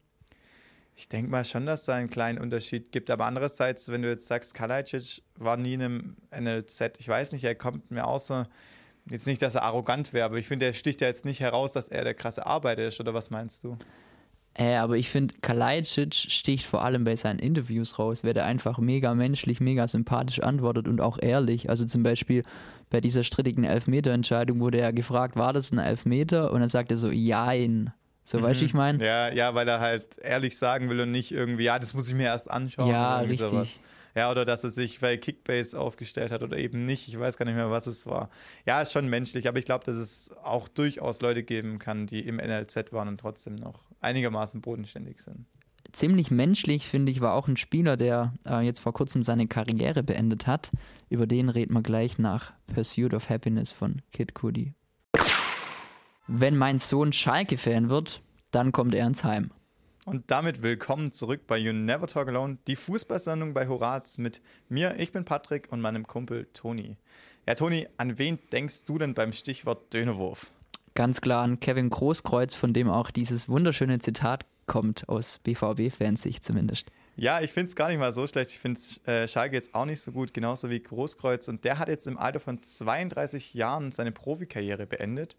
Ich 1.00 1.08
denke 1.08 1.30
mal 1.30 1.46
schon, 1.46 1.64
dass 1.64 1.80
es 1.80 1.86
da 1.86 1.94
einen 1.94 2.10
kleinen 2.10 2.38
Unterschied 2.38 2.92
gibt. 2.92 3.10
Aber 3.10 3.24
andererseits, 3.24 3.90
wenn 3.90 4.02
du 4.02 4.10
jetzt 4.10 4.26
sagst, 4.26 4.52
Kalajdzic 4.52 5.22
war 5.36 5.56
nie 5.56 5.72
in 5.72 5.82
einem 5.82 6.16
NLZ, 6.38 6.98
ich 6.98 7.08
weiß 7.08 7.32
nicht, 7.32 7.42
er 7.42 7.54
kommt 7.54 7.90
mir 7.90 8.04
so, 8.18 8.44
jetzt 9.08 9.26
nicht, 9.26 9.40
dass 9.40 9.54
er 9.54 9.62
arrogant 9.62 10.12
wäre, 10.12 10.26
aber 10.26 10.36
ich 10.36 10.46
finde, 10.46 10.66
er 10.66 10.74
sticht 10.74 11.00
ja 11.00 11.06
jetzt 11.06 11.24
nicht 11.24 11.40
heraus, 11.40 11.72
dass 11.72 11.88
er 11.88 12.04
der 12.04 12.12
krasse 12.12 12.44
Arbeiter 12.44 12.86
ist, 12.86 13.00
oder 13.00 13.14
was 13.14 13.30
meinst 13.30 13.64
du? 13.64 13.78
Äh, 14.52 14.74
aber 14.74 14.98
ich 14.98 15.08
finde, 15.08 15.32
Kalajdzic 15.40 16.12
sticht 16.12 16.66
vor 16.66 16.84
allem 16.84 17.04
bei 17.04 17.16
seinen 17.16 17.38
Interviews 17.38 17.98
raus, 17.98 18.22
wer 18.22 18.34
der 18.34 18.44
einfach 18.44 18.76
mega 18.76 19.14
menschlich, 19.14 19.58
mega 19.58 19.88
sympathisch 19.88 20.42
antwortet 20.42 20.86
und 20.86 21.00
auch 21.00 21.16
ehrlich. 21.18 21.70
Also 21.70 21.86
zum 21.86 22.02
Beispiel 22.02 22.42
bei 22.90 23.00
dieser 23.00 23.24
strittigen 23.24 23.64
Elfmeter-Entscheidung 23.64 24.60
wurde 24.60 24.80
er 24.80 24.92
gefragt, 24.92 25.36
war 25.36 25.54
das 25.54 25.72
ein 25.72 25.78
Elfmeter? 25.78 26.52
Und 26.52 26.60
dann 26.60 26.68
sagt 26.68 26.90
er 26.90 26.98
so, 26.98 27.10
jein. 27.10 27.94
So, 28.30 28.38
mhm. 28.38 28.42
weißt 28.44 28.60
du, 28.60 28.64
ich 28.64 28.74
meine? 28.74 29.04
Ja, 29.04 29.32
ja, 29.32 29.56
weil 29.56 29.66
er 29.66 29.80
halt 29.80 30.18
ehrlich 30.18 30.56
sagen 30.56 30.88
will 30.88 31.00
und 31.00 31.10
nicht 31.10 31.32
irgendwie, 31.32 31.64
ja, 31.64 31.80
das 31.80 31.94
muss 31.94 32.06
ich 32.06 32.14
mir 32.14 32.26
erst 32.26 32.48
anschauen. 32.48 32.88
Ja, 32.88 33.18
richtig. 33.18 33.48
Sowas. 33.48 33.80
Ja, 34.14 34.30
oder 34.30 34.44
dass 34.44 34.62
er 34.62 34.70
sich 34.70 35.00
bei 35.00 35.16
Kickbase 35.16 35.78
aufgestellt 35.78 36.30
hat 36.30 36.44
oder 36.44 36.56
eben 36.56 36.86
nicht. 36.86 37.08
Ich 37.08 37.18
weiß 37.18 37.36
gar 37.36 37.44
nicht 37.44 37.56
mehr, 37.56 37.72
was 37.72 37.88
es 37.88 38.06
war. 38.06 38.30
Ja, 38.66 38.82
ist 38.82 38.92
schon 38.92 39.08
menschlich, 39.08 39.48
aber 39.48 39.58
ich 39.58 39.64
glaube, 39.64 39.84
dass 39.84 39.96
es 39.96 40.30
auch 40.44 40.68
durchaus 40.68 41.20
Leute 41.20 41.42
geben 41.42 41.80
kann, 41.80 42.06
die 42.06 42.20
im 42.20 42.36
NLZ 42.36 42.92
waren 42.92 43.08
und 43.08 43.18
trotzdem 43.18 43.56
noch 43.56 43.84
einigermaßen 44.00 44.60
bodenständig 44.60 45.20
sind. 45.20 45.46
Ziemlich 45.90 46.30
menschlich, 46.30 46.86
finde 46.86 47.10
ich, 47.10 47.20
war 47.20 47.34
auch 47.34 47.48
ein 47.48 47.56
Spieler, 47.56 47.96
der 47.96 48.34
äh, 48.46 48.60
jetzt 48.60 48.78
vor 48.78 48.92
kurzem 48.92 49.24
seine 49.24 49.48
Karriere 49.48 50.04
beendet 50.04 50.46
hat. 50.46 50.70
Über 51.08 51.26
den 51.26 51.48
reden 51.48 51.74
wir 51.74 51.82
gleich 51.82 52.18
nach 52.18 52.52
Pursuit 52.72 53.12
of 53.12 53.28
Happiness 53.28 53.72
von 53.72 54.02
Kid 54.12 54.34
Cudi. 54.34 54.74
Wenn 56.32 56.56
mein 56.56 56.78
Sohn 56.78 57.12
Schalke-Fan 57.12 57.90
wird, 57.90 58.22
dann 58.52 58.70
kommt 58.70 58.94
er 58.94 59.04
ins 59.04 59.24
Heim. 59.24 59.50
Und 60.04 60.30
damit 60.30 60.62
willkommen 60.62 61.10
zurück 61.10 61.40
bei 61.48 61.58
You 61.58 61.72
Never 61.72 62.06
Talk 62.06 62.28
Alone, 62.28 62.58
die 62.68 62.76
Fußballsendung 62.76 63.52
bei 63.52 63.66
Horaz 63.66 64.16
mit 64.16 64.40
mir, 64.68 64.94
ich 65.00 65.10
bin 65.10 65.24
Patrick 65.24 65.72
und 65.72 65.80
meinem 65.80 66.06
Kumpel 66.06 66.46
Toni. 66.52 66.96
Ja, 67.48 67.56
Toni, 67.56 67.88
an 67.96 68.16
wen 68.20 68.38
denkst 68.52 68.84
du 68.84 68.96
denn 68.96 69.14
beim 69.14 69.32
Stichwort 69.32 69.92
Dönerwurf? 69.92 70.52
Ganz 70.94 71.20
klar 71.20 71.42
an 71.42 71.58
Kevin 71.58 71.90
Großkreuz, 71.90 72.54
von 72.54 72.72
dem 72.72 72.88
auch 72.88 73.10
dieses 73.10 73.48
wunderschöne 73.48 73.98
Zitat 73.98 74.46
kommt, 74.66 75.08
aus 75.08 75.40
BVB-Fansicht 75.40 76.44
zumindest. 76.44 76.92
Ja, 77.16 77.40
ich 77.40 77.52
finde 77.52 77.70
es 77.70 77.74
gar 77.74 77.88
nicht 77.88 77.98
mal 77.98 78.12
so 78.12 78.26
schlecht. 78.28 78.52
Ich 78.52 78.60
finde 78.60 78.80
äh, 79.04 79.26
Schalke 79.26 79.56
jetzt 79.56 79.74
auch 79.74 79.84
nicht 79.84 80.00
so 80.00 80.12
gut, 80.12 80.32
genauso 80.32 80.70
wie 80.70 80.80
Großkreuz. 80.80 81.48
Und 81.48 81.64
der 81.64 81.80
hat 81.80 81.88
jetzt 81.88 82.06
im 82.06 82.16
Alter 82.16 82.38
von 82.38 82.62
32 82.62 83.52
Jahren 83.52 83.90
seine 83.90 84.12
Profikarriere 84.12 84.86
beendet. 84.86 85.36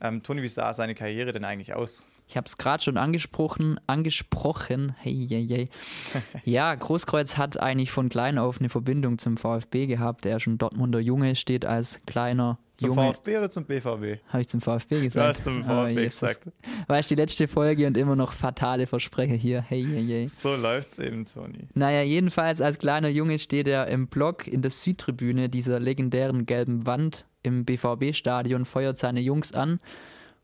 Ähm, 0.00 0.22
Toni, 0.22 0.42
wie 0.42 0.48
sah 0.48 0.74
seine 0.74 0.94
Karriere 0.94 1.32
denn 1.32 1.44
eigentlich 1.44 1.74
aus? 1.74 2.02
Ich 2.26 2.36
habe 2.36 2.46
es 2.46 2.56
gerade 2.56 2.82
schon 2.82 2.96
angesprochen, 2.96 3.78
angesprochen. 3.86 4.94
Hey, 4.98 5.26
hey, 5.28 5.46
hey. 5.46 5.68
ja, 6.44 6.74
Großkreuz 6.74 7.36
hat 7.36 7.60
eigentlich 7.60 7.90
von 7.90 8.08
klein 8.08 8.38
auf 8.38 8.60
eine 8.60 8.68
Verbindung 8.68 9.18
zum 9.18 9.36
VfB 9.36 9.86
gehabt. 9.86 10.24
Er 10.26 10.38
ist 10.38 10.46
ein 10.46 10.58
Dortmunder 10.58 11.00
Junge, 11.00 11.36
steht 11.36 11.66
als 11.66 12.00
kleiner 12.06 12.58
zum 12.76 12.90
Junge. 12.90 13.12
VfB 13.12 13.38
oder 13.38 13.50
zum 13.50 13.64
BVB? 13.64 14.20
Habe 14.28 14.40
ich 14.40 14.48
zum 14.48 14.60
VfB 14.60 15.02
gesagt? 15.02 15.24
Du 15.24 15.28
hast 15.28 15.44
zum 15.44 15.62
VfB 15.62 15.92
oh, 15.92 16.02
gesagt. 16.02 16.48
War 16.86 16.98
ich 16.98 17.06
die 17.06 17.14
letzte 17.14 17.46
Folge 17.46 17.86
und 17.86 17.96
immer 17.96 18.16
noch 18.16 18.32
fatale 18.32 18.86
Versprecher 18.86 19.36
hier. 19.36 19.60
Hey, 19.60 19.84
hey, 19.84 20.06
hey. 20.06 20.28
So 20.28 20.56
läuft's 20.56 20.98
eben, 20.98 21.26
Toni. 21.26 21.68
Naja, 21.74 22.02
jedenfalls 22.02 22.60
als 22.60 22.78
kleiner 22.78 23.08
Junge 23.08 23.38
steht 23.38 23.68
er 23.68 23.86
im 23.88 24.08
Block 24.08 24.46
in 24.46 24.62
der 24.62 24.70
Südtribüne 24.70 25.48
dieser 25.48 25.78
legendären 25.78 26.46
gelben 26.46 26.86
Wand 26.86 27.26
im 27.42 27.64
BVB-Stadion, 27.64 28.64
feuert 28.64 28.98
seine 28.98 29.20
Jungs 29.20 29.52
an. 29.52 29.78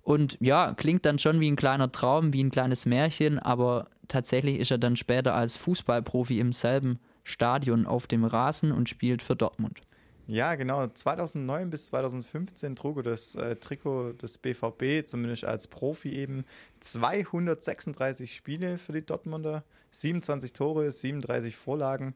Und 0.02 0.36
ja, 0.40 0.74
klingt 0.74 1.04
dann 1.06 1.18
schon 1.18 1.40
wie 1.40 1.50
ein 1.50 1.56
kleiner 1.56 1.92
Traum, 1.92 2.32
wie 2.32 2.42
ein 2.42 2.50
kleines 2.50 2.86
Märchen, 2.86 3.38
aber 3.38 3.88
tatsächlich 4.08 4.58
ist 4.58 4.70
er 4.70 4.78
dann 4.78 4.96
später 4.96 5.34
als 5.34 5.56
Fußballprofi 5.56 6.38
im 6.40 6.52
selben 6.52 6.98
Stadion 7.22 7.86
auf 7.86 8.06
dem 8.06 8.24
Rasen 8.24 8.72
und 8.72 8.88
spielt 8.88 9.22
für 9.22 9.36
Dortmund. 9.36 9.80
Ja, 10.26 10.54
genau. 10.54 10.86
2009 10.86 11.70
bis 11.70 11.86
2015 11.86 12.76
trug 12.76 12.98
er 12.98 13.02
das 13.02 13.34
äh, 13.34 13.56
Trikot 13.56 14.12
des 14.12 14.38
BVB, 14.38 15.04
zumindest 15.04 15.44
als 15.44 15.66
Profi 15.66 16.10
eben. 16.10 16.44
236 16.78 18.32
Spiele 18.32 18.78
für 18.78 18.92
die 18.92 19.04
Dortmunder, 19.04 19.64
27 19.90 20.52
Tore, 20.52 20.92
37 20.92 21.56
Vorlagen. 21.56 22.14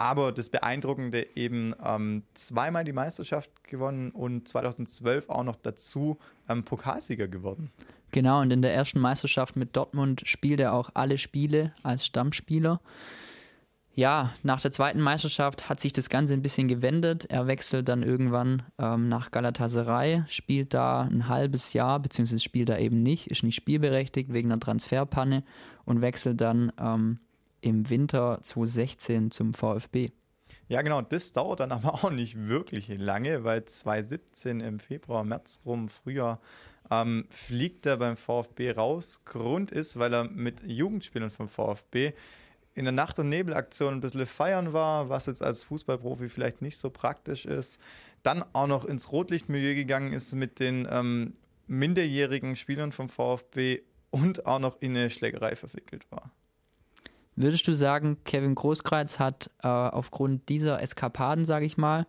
Aber 0.00 0.32
das 0.32 0.48
Beeindruckende 0.48 1.26
eben 1.36 1.74
ähm, 1.84 2.22
zweimal 2.32 2.84
die 2.84 2.92
Meisterschaft 2.94 3.50
gewonnen 3.64 4.12
und 4.12 4.48
2012 4.48 5.28
auch 5.28 5.44
noch 5.44 5.56
dazu 5.56 6.16
ähm, 6.48 6.64
Pokalsieger 6.64 7.28
geworden. 7.28 7.70
Genau, 8.10 8.40
und 8.40 8.50
in 8.50 8.62
der 8.62 8.72
ersten 8.72 8.98
Meisterschaft 8.98 9.56
mit 9.56 9.76
Dortmund 9.76 10.22
spielt 10.24 10.58
er 10.58 10.72
auch 10.72 10.88
alle 10.94 11.18
Spiele 11.18 11.74
als 11.82 12.06
Stammspieler. 12.06 12.80
Ja, 13.94 14.32
nach 14.42 14.62
der 14.62 14.72
zweiten 14.72 15.02
Meisterschaft 15.02 15.68
hat 15.68 15.80
sich 15.80 15.92
das 15.92 16.08
Ganze 16.08 16.32
ein 16.32 16.40
bisschen 16.40 16.66
gewendet. 16.66 17.26
Er 17.28 17.46
wechselt 17.46 17.86
dann 17.90 18.02
irgendwann 18.02 18.62
ähm, 18.78 19.10
nach 19.10 19.30
Galatasaray, 19.30 20.22
spielt 20.28 20.72
da 20.72 21.02
ein 21.02 21.28
halbes 21.28 21.74
Jahr, 21.74 22.00
beziehungsweise 22.00 22.40
spielt 22.40 22.70
da 22.70 22.78
eben 22.78 23.02
nicht, 23.02 23.26
ist 23.26 23.42
nicht 23.42 23.56
spielberechtigt 23.56 24.32
wegen 24.32 24.50
einer 24.50 24.60
Transferpanne 24.60 25.44
und 25.84 26.00
wechselt 26.00 26.40
dann 26.40 26.72
ähm, 26.80 27.18
im 27.60 27.88
Winter 27.90 28.40
2016 28.42 29.30
zum 29.30 29.54
VfB. 29.54 30.10
Ja, 30.68 30.82
genau. 30.82 31.02
Das 31.02 31.32
dauert 31.32 31.60
dann 31.60 31.72
aber 31.72 31.94
auch 31.94 32.10
nicht 32.10 32.46
wirklich 32.46 32.88
lange, 32.88 33.44
weil 33.44 33.64
2017 33.64 34.60
im 34.60 34.78
Februar, 34.78 35.24
März 35.24 35.60
rum, 35.64 35.88
Frühjahr, 35.88 36.40
ähm, 36.90 37.26
fliegt 37.30 37.86
er 37.86 37.96
beim 37.96 38.16
VfB 38.16 38.72
raus. 38.72 39.22
Grund 39.24 39.72
ist, 39.72 39.98
weil 39.98 40.12
er 40.14 40.24
mit 40.24 40.62
Jugendspielern 40.62 41.30
vom 41.30 41.48
VfB 41.48 42.12
in 42.74 42.84
der 42.84 42.92
Nacht- 42.92 43.18
und 43.18 43.28
Nebelaktion 43.28 43.94
ein 43.94 44.00
bisschen 44.00 44.26
feiern 44.26 44.72
war, 44.72 45.08
was 45.08 45.26
jetzt 45.26 45.42
als 45.42 45.64
Fußballprofi 45.64 46.28
vielleicht 46.28 46.62
nicht 46.62 46.78
so 46.78 46.90
praktisch 46.90 47.46
ist. 47.46 47.80
Dann 48.22 48.44
auch 48.52 48.66
noch 48.66 48.84
ins 48.84 49.10
Rotlichtmilieu 49.12 49.74
gegangen 49.74 50.12
ist 50.12 50.34
mit 50.34 50.60
den 50.60 50.86
ähm, 50.90 51.34
minderjährigen 51.66 52.56
Spielern 52.56 52.92
vom 52.92 53.08
VfB 53.08 53.82
und 54.10 54.46
auch 54.46 54.58
noch 54.58 54.80
in 54.80 54.96
eine 54.96 55.10
Schlägerei 55.10 55.56
verwickelt 55.56 56.10
war. 56.10 56.30
Würdest 57.36 57.66
du 57.68 57.72
sagen, 57.72 58.18
Kevin 58.24 58.54
Großkreuz 58.54 59.18
hat 59.18 59.50
äh, 59.62 59.68
aufgrund 59.68 60.48
dieser 60.48 60.82
Eskapaden, 60.82 61.44
sage 61.44 61.64
ich 61.64 61.76
mal, 61.76 62.06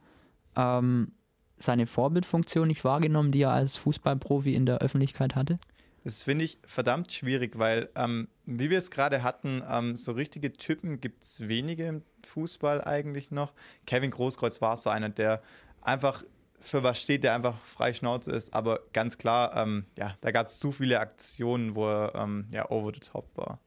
ähm, 0.55 1.13
seine 1.57 1.85
Vorbildfunktion 1.85 2.67
nicht 2.67 2.83
wahrgenommen, 2.83 3.31
die 3.31 3.41
er 3.41 3.51
als 3.51 3.77
Fußballprofi 3.77 4.55
in 4.55 4.65
der 4.65 4.79
Öffentlichkeit 4.79 5.35
hatte? 5.35 5.59
Das 6.03 6.23
finde 6.23 6.45
ich 6.45 6.57
verdammt 6.65 7.13
schwierig, 7.13 7.59
weil, 7.59 7.89
ähm, 7.95 8.27
wie 8.45 8.71
wir 8.71 8.79
es 8.79 8.89
gerade 8.89 9.21
hatten, 9.21 9.61
ähm, 9.69 9.95
so 9.95 10.13
richtige 10.13 10.51
Typen 10.51 10.99
gibt 10.99 11.23
es 11.23 11.47
wenige 11.47 11.85
im 11.85 12.03
Fußball 12.25 12.83
eigentlich 12.83 13.29
noch. 13.29 13.53
Kevin 13.85 14.09
Großkreuz 14.09 14.61
war 14.61 14.75
so 14.77 14.89
einer, 14.89 15.09
der 15.09 15.43
einfach 15.81 16.23
für 16.59 16.83
was 16.83 16.99
steht, 16.99 17.23
der 17.23 17.35
einfach 17.35 17.59
frei 17.59 17.93
Schnauze 17.93 18.31
ist. 18.31 18.53
Aber 18.53 18.81
ganz 18.93 19.17
klar, 19.17 19.55
ähm, 19.55 19.85
ja, 19.97 20.15
da 20.21 20.31
gab 20.31 20.47
es 20.47 20.59
zu 20.59 20.71
viele 20.71 20.99
Aktionen, 20.99 21.75
wo 21.75 21.87
er 21.87 22.15
ähm, 22.15 22.47
ja 22.51 22.69
over 22.69 22.91
the 22.93 22.99
top 22.99 23.29
war. 23.35 23.59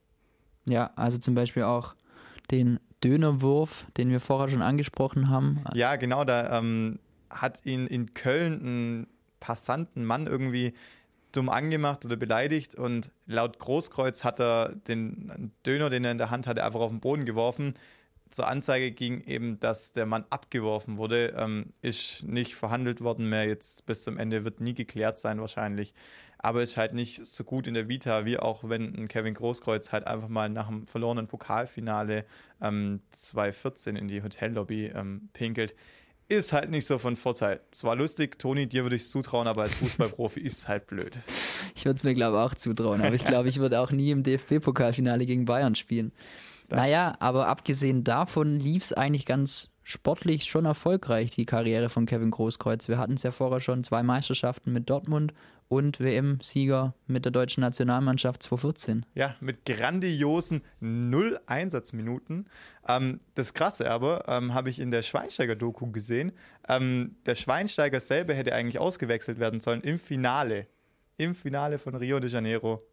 Ja, 0.67 0.91
also 0.95 1.17
zum 1.17 1.35
Beispiel 1.35 1.63
auch 1.63 1.95
den 2.51 2.79
Dönerwurf, 3.03 3.85
den 3.97 4.09
wir 4.09 4.19
vorher 4.19 4.49
schon 4.49 4.61
angesprochen 4.61 5.29
haben. 5.29 5.63
Ja, 5.73 5.95
genau, 5.95 6.23
da 6.23 6.57
ähm, 6.57 6.99
hat 7.29 7.65
ihn 7.65 7.87
in 7.87 8.13
Köln 8.13 8.61
ein 9.01 9.07
passanten 9.39 10.05
Mann 10.05 10.27
irgendwie 10.27 10.73
dumm 11.31 11.49
angemacht 11.49 12.05
oder 12.05 12.15
beleidigt 12.15 12.75
und 12.75 13.11
laut 13.25 13.59
Großkreuz 13.59 14.23
hat 14.23 14.39
er 14.39 14.73
den 14.87 15.51
Döner, 15.65 15.89
den 15.89 16.05
er 16.05 16.11
in 16.11 16.17
der 16.17 16.31
Hand 16.31 16.47
hatte, 16.47 16.63
einfach 16.63 16.79
auf 16.79 16.91
den 16.91 17.01
Boden 17.01 17.25
geworfen 17.25 17.75
zur 18.35 18.47
Anzeige 18.47 18.91
ging 18.91 19.21
eben, 19.21 19.59
dass 19.61 19.93
der 19.93 20.05
Mann 20.05 20.25
abgeworfen 20.29 20.97
wurde, 20.97 21.33
ähm, 21.37 21.73
ist 21.81 22.23
nicht 22.23 22.55
verhandelt 22.55 23.01
worden 23.01 23.29
mehr. 23.29 23.47
Jetzt 23.47 23.85
bis 23.85 24.03
zum 24.03 24.17
Ende 24.17 24.43
wird 24.43 24.59
nie 24.59 24.73
geklärt 24.73 25.17
sein 25.17 25.39
wahrscheinlich. 25.39 25.93
Aber 26.45 26.61
ist 26.61 26.77
halt 26.77 26.93
nicht 26.93 27.25
so 27.25 27.43
gut 27.43 27.65
in 27.65 27.73
der 27.73 27.87
Vita, 27.87 28.23
wie 28.23 28.37
auch 28.37 28.69
wenn 28.69 28.93
ein 28.93 29.07
Kevin 29.07 29.33
Großkreuz 29.33 29.91
halt 29.91 30.05
einfach 30.05 30.27
mal 30.27 30.47
nach 30.47 30.67
dem 30.67 30.85
verlorenen 30.85 31.25
Pokalfinale 31.25 32.23
ähm, 32.61 32.99
2014 33.09 33.95
in 33.95 34.07
die 34.07 34.21
Hotellobby 34.21 34.91
ähm, 34.93 35.29
pinkelt. 35.33 35.73
Ist 36.27 36.53
halt 36.53 36.69
nicht 36.69 36.85
so 36.85 36.99
von 36.99 37.15
Vorteil. 37.15 37.61
Zwar 37.71 37.95
lustig, 37.95 38.37
Toni, 38.37 38.67
dir 38.67 38.83
würde 38.83 38.95
ich 38.95 39.01
es 39.01 39.09
zutrauen, 39.09 39.47
aber 39.47 39.63
als 39.63 39.73
Fußballprofi 39.73 40.39
ist 40.39 40.59
es 40.59 40.67
halt 40.67 40.85
blöd. 40.85 41.17
Ich 41.75 41.83
würde 41.83 41.95
es 41.95 42.03
mir, 42.03 42.13
glaube 42.13 42.37
ich, 42.37 42.43
auch 42.43 42.53
zutrauen, 42.53 43.01
aber 43.01 43.15
ich 43.15 43.25
glaube, 43.25 43.49
ich 43.49 43.57
würde 43.57 43.79
auch 43.79 43.89
nie 43.89 44.11
im 44.11 44.21
DFB-Pokalfinale 44.21 45.25
gegen 45.25 45.45
Bayern 45.45 45.73
spielen. 45.73 46.11
Das 46.69 46.79
naja, 46.79 47.15
aber 47.19 47.47
abgesehen 47.47 48.03
davon 48.03 48.59
lief 48.59 48.83
es 48.83 48.93
eigentlich 48.93 49.25
ganz 49.25 49.71
sportlich 49.83 50.45
schon 50.45 50.65
erfolgreich, 50.65 51.31
die 51.31 51.45
Karriere 51.45 51.89
von 51.89 52.07
Kevin 52.07 52.31
Großkreuz. 52.31 52.87
Wir 52.87 52.97
hatten 52.97 53.13
es 53.13 53.23
ja 53.23 53.31
vorher 53.31 53.59
schon, 53.59 53.83
zwei 53.83 54.01
Meisterschaften 54.01 54.73
mit 54.73 54.89
Dortmund 54.89 55.31
und 55.67 55.99
WM-Sieger 55.99 56.95
mit 57.07 57.25
der 57.25 57.31
deutschen 57.31 57.61
Nationalmannschaft 57.61 58.41
2014. 58.43 59.05
Ja, 59.13 59.35
mit 59.39 59.65
grandiosen 59.65 60.61
null 60.79 61.39
Einsatzminuten. 61.45 62.47
Ähm, 62.87 63.19
das 63.35 63.53
Krasse 63.53 63.89
aber, 63.89 64.27
ähm, 64.27 64.53
habe 64.53 64.69
ich 64.69 64.79
in 64.79 64.91
der 64.91 65.03
Schweinsteiger-Doku 65.03 65.91
gesehen, 65.91 66.31
ähm, 66.67 67.15
der 67.25 67.35
Schweinsteiger 67.35 67.99
selber 67.99 68.33
hätte 68.33 68.53
eigentlich 68.53 68.79
ausgewechselt 68.79 69.39
werden 69.39 69.59
sollen 69.59 69.81
im 69.81 69.99
Finale. 69.99 70.67
Im 71.17 71.35
Finale 71.35 71.77
von 71.77 71.95
Rio 71.95 72.19
de 72.19 72.29
Janeiro. 72.29 72.83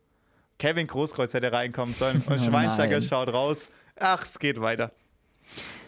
Kevin 0.62 0.86
Großkreuz 0.86 1.34
hätte 1.34 1.50
reinkommen 1.50 1.92
sollen 1.92 2.22
und 2.26 2.38
oh 2.38 2.38
Schweinsteiger 2.38 3.00
nein. 3.00 3.08
schaut 3.08 3.28
raus. 3.32 3.68
Ach, 3.98 4.24
es 4.24 4.38
geht 4.38 4.60
weiter. 4.60 4.92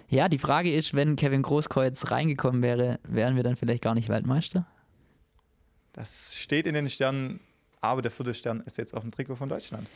Ja, 0.09 0.29
die 0.29 0.39
Frage 0.39 0.75
ist, 0.75 0.95
wenn 0.95 1.15
Kevin 1.15 1.43
Großkreuz 1.43 2.11
reingekommen 2.11 2.61
wäre, 2.61 2.99
wären 3.05 3.37
wir 3.37 3.45
dann 3.45 3.55
vielleicht 3.55 3.85
gar 3.85 3.95
nicht 3.95 4.09
Weltmeister? 4.09 4.67
Das 5.93 6.35
steht 6.35 6.67
in 6.67 6.75
den 6.75 6.91
Sternen, 6.91 7.39
aber 7.81 8.03
der 8.03 8.11
vierte 8.11 8.35
Stern 8.35 8.65
ist 8.67 8.77
jetzt 8.77 8.95
auf 8.95 9.03
dem 9.03 9.13
Trikot 9.13 9.37
von 9.37 9.49
Deutschland. 9.49 9.87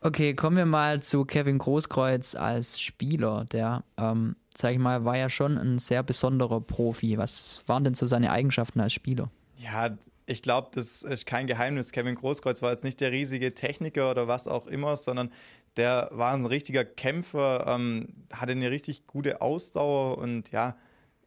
Okay, 0.00 0.34
kommen 0.34 0.56
wir 0.56 0.66
mal 0.66 1.02
zu 1.02 1.24
Kevin 1.24 1.58
Großkreuz 1.58 2.36
als 2.36 2.80
Spieler. 2.80 3.44
Der, 3.50 3.82
ähm, 3.96 4.36
sag 4.56 4.70
ich 4.70 4.78
mal, 4.78 5.04
war 5.04 5.16
ja 5.16 5.30
schon 5.30 5.58
ein 5.58 5.80
sehr 5.80 6.04
besonderer 6.04 6.60
Profi. 6.60 7.18
Was 7.18 7.64
waren 7.66 7.82
denn 7.82 7.94
so 7.94 8.06
seine 8.06 8.30
Eigenschaften 8.30 8.78
als 8.78 8.92
Spieler? 8.92 9.32
Ja, 9.56 9.96
ich 10.26 10.42
glaube, 10.42 10.68
das 10.72 11.02
ist 11.02 11.26
kein 11.26 11.46
Geheimnis. 11.46 11.92
Kevin 11.92 12.14
Großkreuz 12.14 12.62
war 12.62 12.70
jetzt 12.70 12.84
nicht 12.84 13.00
der 13.00 13.12
riesige 13.12 13.54
Techniker 13.54 14.10
oder 14.10 14.28
was 14.28 14.46
auch 14.48 14.66
immer, 14.66 14.96
sondern 14.96 15.30
der 15.76 16.10
war 16.12 16.32
ein 16.34 16.46
richtiger 16.46 16.84
Kämpfer, 16.84 17.66
ähm, 17.66 18.08
hatte 18.32 18.52
eine 18.52 18.70
richtig 18.70 19.06
gute 19.06 19.40
Ausdauer 19.40 20.18
und 20.18 20.50
ja, 20.50 20.76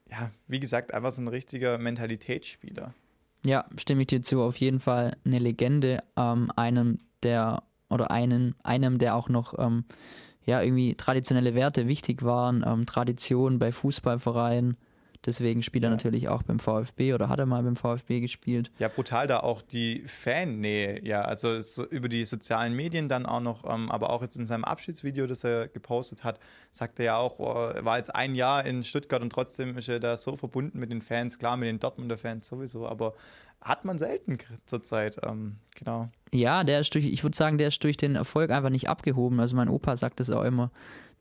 ja, 0.09 0.31
wie 0.47 0.59
gesagt, 0.59 0.93
einfach 0.93 1.11
so 1.11 1.21
ein 1.21 1.27
richtiger 1.27 1.77
Mentalitätsspieler. 1.77 2.93
Ja, 3.43 3.65
stimme 3.77 4.01
ich 4.01 4.07
dir 4.07 4.21
zu. 4.21 4.41
Auf 4.41 4.57
jeden 4.57 4.79
Fall 4.79 5.17
eine 5.25 5.39
Legende, 5.39 6.03
ähm, 6.15 6.51
einem 6.55 6.99
der 7.23 7.63
oder 7.89 8.11
einen, 8.11 8.55
einem, 8.63 8.97
der 8.97 9.15
auch 9.15 9.29
noch 9.29 9.57
ähm, 9.57 9.85
ja 10.43 10.61
irgendwie 10.61 10.95
traditionelle 10.95 11.55
Werte 11.55 11.87
wichtig 11.87 12.23
waren, 12.23 12.63
ähm, 12.65 12.85
Tradition 12.85 13.59
bei 13.59 13.71
Fußballvereinen 13.71 14.77
Deswegen 15.25 15.63
spielt 15.63 15.83
er 15.83 15.89
ja. 15.89 15.95
natürlich 15.95 16.27
auch 16.27 16.43
beim 16.43 16.59
VfB 16.59 17.13
oder 17.13 17.29
hat 17.29 17.39
er 17.39 17.45
mal 17.45 17.63
beim 17.63 17.75
VfB 17.75 18.19
gespielt. 18.19 18.71
Ja, 18.77 18.87
brutal 18.87 19.27
da 19.27 19.39
auch 19.39 19.61
die 19.61 20.03
Fannähe, 20.05 21.03
ja, 21.03 21.21
also 21.21 21.57
über 21.89 22.09
die 22.09 22.25
sozialen 22.25 22.73
Medien 22.73 23.09
dann 23.09 23.25
auch 23.25 23.39
noch, 23.39 23.63
ähm, 23.67 23.89
aber 23.89 24.11
auch 24.11 24.21
jetzt 24.21 24.35
in 24.35 24.45
seinem 24.45 24.63
Abschiedsvideo, 24.63 25.25
das 25.25 25.43
er 25.43 25.67
gepostet 25.67 26.23
hat, 26.23 26.39
sagt 26.71 26.99
er 26.99 27.05
ja 27.05 27.17
auch, 27.17 27.39
oh, 27.39 27.69
er 27.73 27.85
war 27.85 27.97
jetzt 27.97 28.13
ein 28.13 28.35
Jahr 28.35 28.65
in 28.65 28.83
Stuttgart 28.83 29.21
und 29.21 29.31
trotzdem 29.31 29.77
ist 29.77 29.89
er 29.89 29.99
da 29.99 30.15
so 30.17 30.35
verbunden 30.35 30.79
mit 30.79 30.91
den 30.91 31.01
Fans, 31.01 31.39
klar 31.39 31.57
mit 31.57 31.67
den 31.67 31.79
Dortmunder 31.79 32.17
Fans 32.17 32.47
sowieso, 32.47 32.87
aber 32.87 33.13
hat 33.61 33.83
man 33.83 33.97
selten 33.97 34.37
zurzeit, 34.65 35.17
ähm, 35.25 35.55
genau. 35.73 36.09
Ja, 36.31 36.63
der 36.63 36.81
ist 36.81 36.93
durch, 36.93 37.05
ich 37.05 37.23
würde 37.23 37.35
sagen, 37.35 37.57
der 37.57 37.69
ist 37.69 37.83
durch 37.83 37.97
den 37.97 38.15
Erfolg 38.15 38.51
einfach 38.51 38.69
nicht 38.69 38.89
abgehoben. 38.89 39.39
Also 39.39 39.55
mein 39.55 39.69
Opa 39.69 39.97
sagt 39.97 40.19
das 40.19 40.29
auch 40.29 40.43
immer 40.43 40.69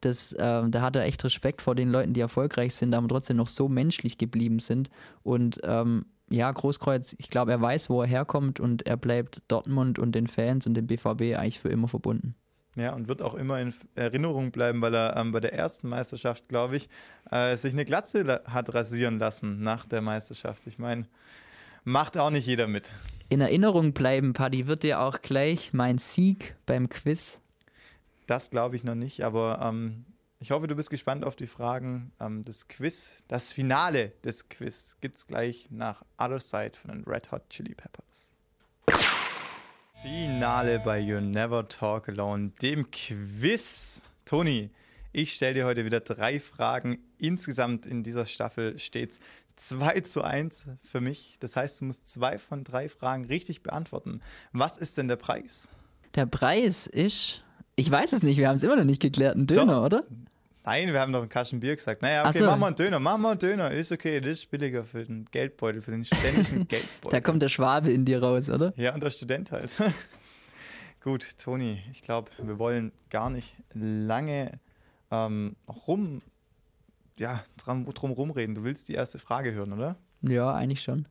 das, 0.05 0.33
äh, 0.33 0.69
da 0.69 0.83
hat 0.83 0.97
er 0.97 1.05
echt 1.05 1.25
Respekt 1.25 1.63
vor 1.63 1.75
den 1.75 1.91
Leuten, 1.91 2.13
die 2.13 2.21
erfolgreich 2.21 2.75
sind, 2.75 2.95
aber 2.95 3.09
trotzdem 3.09 3.37
noch 3.37 3.49
so 3.49 3.69
menschlich 3.69 4.19
geblieben 4.19 4.59
sind. 4.59 4.91
Und 5.23 5.61
ähm, 5.65 6.07
ja, 6.31 6.51
Großkreuz, 6.51 7.15
ich 7.19 7.31
glaube, 7.31 7.53
er 7.53 7.61
weiß, 7.61 7.91
wo 7.91 8.03
er 8.03 8.09
herkommt 8.09 8.61
und 8.61 8.87
er 8.87 8.97
bleibt 8.97 9.43
Dortmund 9.49 9.99
und 9.99 10.13
den 10.13 10.27
Fans 10.27 10.67
und 10.67 10.75
dem 10.75 10.87
BVB 10.87 11.37
eigentlich 11.37 11.61
für 11.61 11.69
immer 11.69 11.89
verbunden. 11.89 12.35
Ja, 12.77 12.93
und 12.93 13.07
wird 13.07 13.23
auch 13.23 13.35
immer 13.35 13.61
in 13.61 13.73
Erinnerung 13.95 14.51
bleiben, 14.51 14.83
weil 14.83 14.95
er 14.95 15.17
ähm, 15.17 15.31
bei 15.31 15.39
der 15.39 15.53
ersten 15.53 15.89
Meisterschaft, 15.89 16.49
glaube 16.49 16.77
ich, 16.77 16.89
äh, 17.31 17.57
sich 17.57 17.73
eine 17.73 17.85
Glatze 17.85 18.43
hat 18.47 18.75
rasieren 18.75 19.19
lassen 19.19 19.63
nach 19.63 19.87
der 19.87 20.01
Meisterschaft. 20.01 20.67
Ich 20.67 20.79
meine, 20.79 21.07
macht 21.85 22.19
auch 22.19 22.31
nicht 22.31 22.47
jeder 22.47 22.67
mit. 22.67 22.91
In 23.29 23.41
Erinnerung 23.41 23.93
bleiben, 23.93 24.33
Paddy, 24.33 24.67
wird 24.67 24.83
dir 24.83 25.01
auch 25.01 25.23
gleich 25.23 25.73
mein 25.73 25.99
Sieg 25.99 26.57
beim 26.67 26.89
Quiz 26.89 27.41
das 28.27 28.51
glaube 28.51 28.77
ich 28.77 28.85
noch 28.85 28.95
nicht, 28.95 29.25
aber 29.25 29.61
ähm, 29.63 30.05
ich 30.41 30.51
hoffe, 30.51 30.67
du 30.67 30.75
bist 30.75 30.91
gespannt 30.91 31.25
auf 31.25 31.37
die 31.37 31.47
Fragen 31.47 32.13
ähm, 32.21 32.43
des 32.43 32.69
Quiz. 32.69 33.25
Das 33.29 33.53
Finale 33.53 34.13
des 34.25 34.49
Quiz 34.49 34.99
gibt 35.01 35.17
es 35.17 35.27
gleich 35.27 35.69
nach 35.71 36.03
Other 36.19 36.41
Side 36.41 36.73
von 36.81 36.91
den 36.91 37.05
Red 37.05 37.33
Hot 37.33 37.49
Chili 37.49 37.75
Peppers. 37.75 38.33
Finale 40.03 40.81
bei 40.81 40.99
You 40.99 41.21
Never 41.21 41.67
Talk 41.67 42.09
Alone, 42.09 42.53
dem 42.61 42.91
Quiz. 42.91 44.03
Toni, 44.27 44.71
ich 45.13 45.33
stelle 45.33 45.55
dir 45.55 45.65
heute 45.65 45.85
wieder 45.85 46.01
drei 46.01 46.41
Fragen. 46.41 46.99
Insgesamt 47.19 47.87
in 47.87 48.03
dieser 48.03 48.27
Staffel 48.27 48.79
steht 48.79 49.13
es 49.13 49.21
2 49.57 50.01
zu 50.01 50.23
1 50.23 50.69
für 50.83 51.01
mich. 51.01 51.37
Das 51.41 51.57
heißt, 51.57 51.81
du 51.81 51.85
musst 51.87 52.07
zwei 52.07 52.39
von 52.39 52.65
drei 52.65 52.89
Fragen 52.89 53.25
richtig 53.25 53.63
beantworten. 53.63 54.21
Was 54.53 54.79
ist 54.79 54.99
denn 54.99 55.09
der 55.09 55.17
Preis? 55.17 55.69
Der 56.17 56.27
Preis 56.27 56.87
ist 56.87 57.44
ich 57.77 57.91
weiß 57.91 58.13
es 58.13 58.23
nicht, 58.23 58.39
wir 58.39 58.49
haben 58.49 58.57
es 58.57 58.63
immer 58.63 58.77
noch 58.77 58.85
nicht 58.85 59.03
geklärt. 59.03 59.37
Ein 59.37 59.47
Döner, 59.47 59.77
Doch. 59.77 59.85
oder? 59.85 60.05
Nein, 60.65 60.93
wir 60.93 61.01
haben 61.01 61.13
doch 61.13 61.21
einen 61.21 61.29
Kasten 61.29 61.61
Bier 61.61 61.77
gesagt. 61.77 62.01
Naja, 62.01 62.27
okay, 62.27 62.39
so. 62.39 62.47
machen 62.47 62.61
wir 62.61 62.67
einen 62.69 62.77
Döner, 62.77 62.99
machen 62.99 63.23
wir 63.23 63.31
einen 63.31 63.39
Döner. 63.39 63.71
Ist 63.71 63.93
okay, 63.93 64.21
das 64.21 64.31
ist 64.39 64.51
billiger 64.51 64.85
für 64.85 65.05
den 65.05 65.27
Geldbeutel, 65.27 65.83
für 65.83 65.91
den 65.91 66.05
ständigen 66.07 66.67
Geldbeutel. 66.69 67.11
da 67.11 67.21
kommt 67.21 67.43
der 67.43 67.49
Schwabe 67.49 67.91
in 67.93 68.07
dir 68.07 68.23
raus, 68.23 68.49
oder? 68.49 68.73
Ja, 68.77 68.95
und 68.95 69.03
der 69.03 69.11
Student 69.11 69.53
halt. 69.53 69.77
Gut, 71.03 71.37
Toni, 71.37 71.83
ich 71.93 72.01
glaube, 72.01 72.31
wir 72.39 72.59
wollen 72.59 72.93
gar 73.11 73.29
nicht 73.29 73.55
lange 73.75 74.59
ähm, 75.11 75.55
rum, 75.87 76.23
ja, 77.19 77.45
drum, 77.59 77.85
drum 77.93 78.13
rumreden. 78.13 78.55
Du 78.55 78.65
willst 78.65 78.89
die 78.89 78.95
erste 78.95 79.19
Frage 79.19 79.53
hören, 79.53 79.75
oder? 79.75 79.97
Ja, 80.23 80.55
eigentlich 80.55 80.81
schon. 80.81 81.07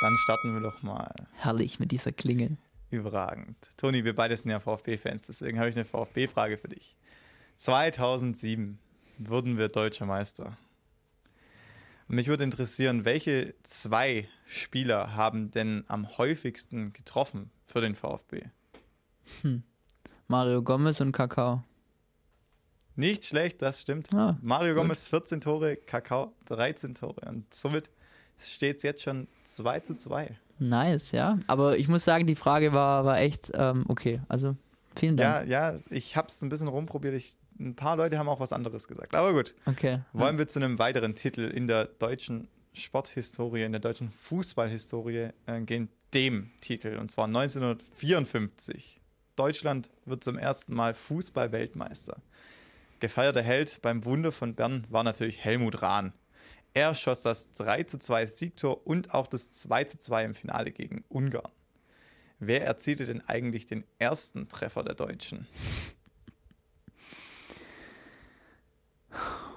Dann 0.00 0.16
starten 0.18 0.54
wir 0.54 0.60
doch 0.60 0.82
mal. 0.82 1.12
Herrlich 1.32 1.80
mit 1.80 1.90
dieser 1.90 2.12
Klinge. 2.12 2.58
Überragend. 2.90 3.56
Toni, 3.76 4.04
wir 4.04 4.14
beide 4.14 4.36
sind 4.36 4.50
ja 4.50 4.60
VfB-Fans, 4.60 5.26
deswegen 5.26 5.58
habe 5.58 5.68
ich 5.68 5.76
eine 5.76 5.84
VfB-Frage 5.84 6.56
für 6.56 6.68
dich. 6.68 6.96
2007 7.56 8.78
wurden 9.18 9.58
wir 9.58 9.68
deutscher 9.68 10.06
Meister. 10.06 10.56
Mich 12.06 12.28
würde 12.28 12.44
interessieren, 12.44 13.04
welche 13.04 13.54
zwei 13.64 14.26
Spieler 14.46 15.14
haben 15.14 15.50
denn 15.50 15.84
am 15.88 16.16
häufigsten 16.16 16.94
getroffen 16.94 17.50
für 17.66 17.82
den 17.82 17.94
VfB? 17.94 18.44
Mario 20.26 20.62
Gomez 20.62 21.02
und 21.02 21.12
Kakao. 21.12 21.64
Nicht 22.96 23.26
schlecht, 23.26 23.60
das 23.60 23.82
stimmt. 23.82 24.12
Ah, 24.14 24.38
Mario 24.40 24.72
gut. 24.72 24.82
Gomez 24.82 25.08
14 25.08 25.42
Tore, 25.42 25.76
Kakao 25.76 26.34
13 26.46 26.94
Tore. 26.94 27.20
Und 27.28 27.52
somit 27.52 27.90
steht 28.38 28.78
es 28.78 28.82
jetzt 28.82 29.02
schon 29.02 29.28
2 29.44 29.80
zu 29.80 29.94
2. 29.94 30.38
Nice, 30.58 31.12
ja. 31.12 31.38
Aber 31.46 31.78
ich 31.78 31.88
muss 31.88 32.04
sagen, 32.04 32.26
die 32.26 32.34
Frage 32.34 32.72
war, 32.72 33.04
war 33.04 33.18
echt 33.18 33.50
ähm, 33.54 33.84
okay. 33.88 34.20
Also 34.28 34.56
vielen 34.96 35.16
Ja, 35.16 35.38
Dank. 35.38 35.48
ja, 35.50 35.76
ich 35.90 36.16
habe 36.16 36.28
es 36.28 36.42
ein 36.42 36.48
bisschen 36.48 36.68
rumprobiert. 36.68 37.14
Ich, 37.14 37.36
ein 37.60 37.74
paar 37.76 37.96
Leute 37.96 38.18
haben 38.18 38.28
auch 38.28 38.40
was 38.40 38.52
anderes 38.52 38.88
gesagt. 38.88 39.14
Aber 39.14 39.32
gut, 39.32 39.54
Okay. 39.66 40.00
wollen 40.12 40.38
wir 40.38 40.48
zu 40.48 40.58
einem 40.58 40.78
weiteren 40.78 41.14
Titel 41.14 41.42
in 41.42 41.66
der 41.66 41.84
deutschen 41.86 42.48
Sporthistorie, 42.72 43.62
in 43.62 43.72
der 43.72 43.80
deutschen 43.80 44.10
Fußballhistorie 44.10 45.30
äh, 45.46 45.60
gehen, 45.62 45.88
dem 46.14 46.50
Titel. 46.60 46.96
Und 47.00 47.10
zwar 47.10 47.26
1954. 47.26 49.00
Deutschland 49.36 49.88
wird 50.04 50.24
zum 50.24 50.36
ersten 50.38 50.74
Mal 50.74 50.94
Fußball-Weltmeister. 50.94 52.16
Gefeierter 53.00 53.42
Held 53.42 53.80
beim 53.82 54.04
Wunder 54.04 54.32
von 54.32 54.54
Bern 54.54 54.84
war 54.90 55.04
natürlich 55.04 55.44
Helmut 55.44 55.82
Rahn. 55.82 56.12
Er 56.78 56.94
schoss 56.94 57.22
das 57.22 57.52
3 57.54 57.82
zu 57.82 57.98
2 57.98 58.26
Siegtor 58.26 58.86
und 58.86 59.12
auch 59.12 59.26
das 59.26 59.50
2 59.50 59.82
zu 59.82 59.98
2 59.98 60.26
im 60.26 60.34
Finale 60.36 60.70
gegen 60.70 61.02
Ungarn. 61.08 61.50
Wer 62.38 62.64
erzielte 62.64 63.04
denn 63.04 63.20
eigentlich 63.28 63.66
den 63.66 63.82
ersten 63.98 64.46
Treffer 64.46 64.84
der 64.84 64.94
Deutschen? 64.94 65.48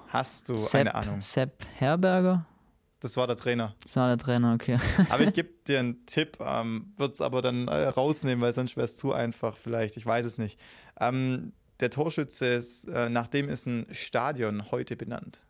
Hast 0.08 0.48
du 0.48 0.58
Sepp, 0.58 0.80
eine 0.80 0.96
Ahnung? 0.96 1.20
Sepp 1.20 1.64
Herberger? 1.76 2.44
Das 2.98 3.16
war 3.16 3.28
der 3.28 3.36
Trainer. 3.36 3.76
Das 3.84 3.94
war 3.94 4.08
der 4.08 4.18
Trainer, 4.18 4.54
okay. 4.54 4.80
Aber 5.08 5.22
ich 5.22 5.32
gebe 5.32 5.50
dir 5.68 5.78
einen 5.78 6.04
Tipp, 6.06 6.38
ähm, 6.40 6.92
würde 6.96 7.12
es 7.12 7.20
aber 7.20 7.40
dann 7.40 7.68
äh, 7.68 7.86
rausnehmen, 7.86 8.42
weil 8.42 8.52
sonst 8.52 8.76
wäre 8.76 8.86
es 8.86 8.96
zu 8.96 9.12
einfach 9.12 9.56
vielleicht. 9.56 9.96
Ich 9.96 10.04
weiß 10.04 10.26
es 10.26 10.38
nicht. 10.38 10.58
Ähm, 10.98 11.52
der 11.78 11.90
Torschütze 11.90 12.46
ist, 12.46 12.88
äh, 12.88 13.08
nach 13.08 13.28
dem 13.28 13.48
ist 13.48 13.66
ein 13.66 13.86
Stadion 13.92 14.72
heute 14.72 14.96
benannt. 14.96 15.44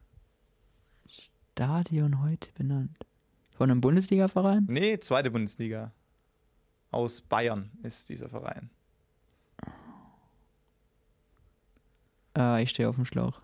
Stadion 1.55 2.23
heute 2.23 2.51
benannt. 2.53 2.97
Von 3.51 3.71
einem 3.71 3.83
Bundesliga-Verein? 3.83 4.65
Nee, 4.71 4.99
zweite 5.01 5.31
Bundesliga. 5.31 5.93
Aus 6.91 7.21
Bayern 7.21 7.71
ist 7.83 8.09
dieser 8.09 8.31
Verein. 8.31 8.71
Äh, 12.37 12.63
ich 12.63 12.71
stehe 12.71 12.89
auf 12.89 12.97
dem 12.97 13.05
Schlauch. 13.05 13.39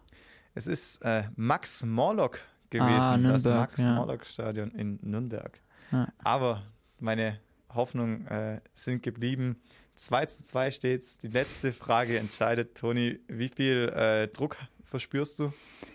Es 0.55 0.67
ist 0.67 1.03
äh, 1.05 1.25
Max 1.37 1.85
Morlock 1.85 2.41
gewesen, 2.71 2.89
Ah, 2.89 3.19
das 3.19 3.45
Nürnberg, 3.45 3.69
Max 3.71 3.81
ja. 3.85 3.95
Morlock 3.95 4.25
Stadion 4.27 4.71
in 4.71 4.99
Nürnberg. 5.03 5.61
Ja. 5.93 6.09
Aber 6.25 6.63
meine 6.99 7.39
Hoffnungen 7.75 8.27
äh, 8.29 8.63
sind 8.73 9.03
geblieben. 9.03 9.61
2 9.97 10.25
zu 10.27 10.43
2 10.45 10.71
steht's. 10.71 11.19
Die 11.19 11.29
letzte 11.29 11.73
Frage 11.75 12.19
entscheidet, 12.19 12.75
Toni, 12.75 13.21
wie 13.29 13.51
viel 13.51 13.91
äh, 13.95 14.29
Druck 14.29 14.57
verspürst 14.83 15.41
du? 15.41 15.53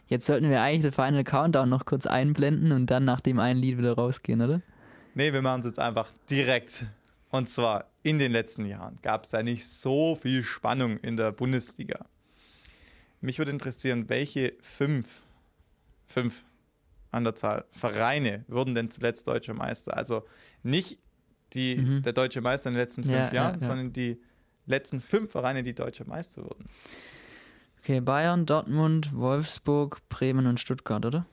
Jetzt 0.07 0.25
sollten 0.25 0.49
wir 0.49 0.61
eigentlich 0.61 0.81
den 0.81 0.91
Final 0.91 1.23
Countdown 1.23 1.69
noch 1.69 1.85
kurz 1.85 2.05
einblenden 2.05 2.71
und 2.71 2.87
dann 2.87 3.05
nach 3.05 3.21
dem 3.21 3.39
einen 3.39 3.61
Lied 3.61 3.77
wieder 3.77 3.93
rausgehen, 3.93 4.41
oder? 4.41 4.61
Nee, 5.15 5.31
wir 5.33 5.41
machen 5.41 5.61
es 5.61 5.67
jetzt 5.67 5.79
einfach 5.79 6.11
direkt. 6.29 6.85
Und 7.29 7.49
zwar 7.49 7.85
in 8.03 8.19
den 8.19 8.31
letzten 8.31 8.65
Jahren 8.65 8.99
gab 9.01 9.23
es 9.25 9.31
ja 9.31 9.41
nicht 9.43 9.67
so 9.67 10.15
viel 10.15 10.43
Spannung 10.43 10.97
in 10.97 11.17
der 11.17 11.31
Bundesliga. 11.31 12.05
Mich 13.21 13.37
würde 13.39 13.51
interessieren, 13.51 14.09
welche 14.09 14.53
fünf, 14.61 15.21
fünf 16.07 16.43
an 17.11 17.23
der 17.23 17.35
Zahl 17.35 17.65
Vereine 17.71 18.43
wurden 18.47 18.75
denn 18.75 18.91
zuletzt 18.91 19.27
deutscher 19.27 19.53
Meister? 19.53 19.95
Also 19.95 20.23
nicht 20.63 20.99
die, 21.53 21.75
Mhm. 21.77 22.01
der 22.01 22.13
deutsche 22.13 22.41
Meister 22.41 22.69
in 22.69 22.73
den 22.75 22.81
letzten 22.81 23.03
fünf 23.03 23.13
Ja, 23.15 23.27
ja, 23.27 23.33
Jahren, 23.33 23.61
ja. 23.61 23.67
sondern 23.67 23.93
die 23.93 24.19
letzten 24.65 24.99
fünf 24.99 25.31
Vereine, 25.31 25.63
die 25.63 25.73
deutscher 25.73 26.05
Meister 26.05 26.43
wurden. 26.43 26.65
Okay, 27.83 27.99
Bayern, 27.99 28.45
Dortmund, 28.45 29.13
Wolfsburg, 29.13 30.07
Bremen 30.07 30.47
und 30.47 30.57
Stuttgart, 30.57 31.05
oder? 31.05 31.25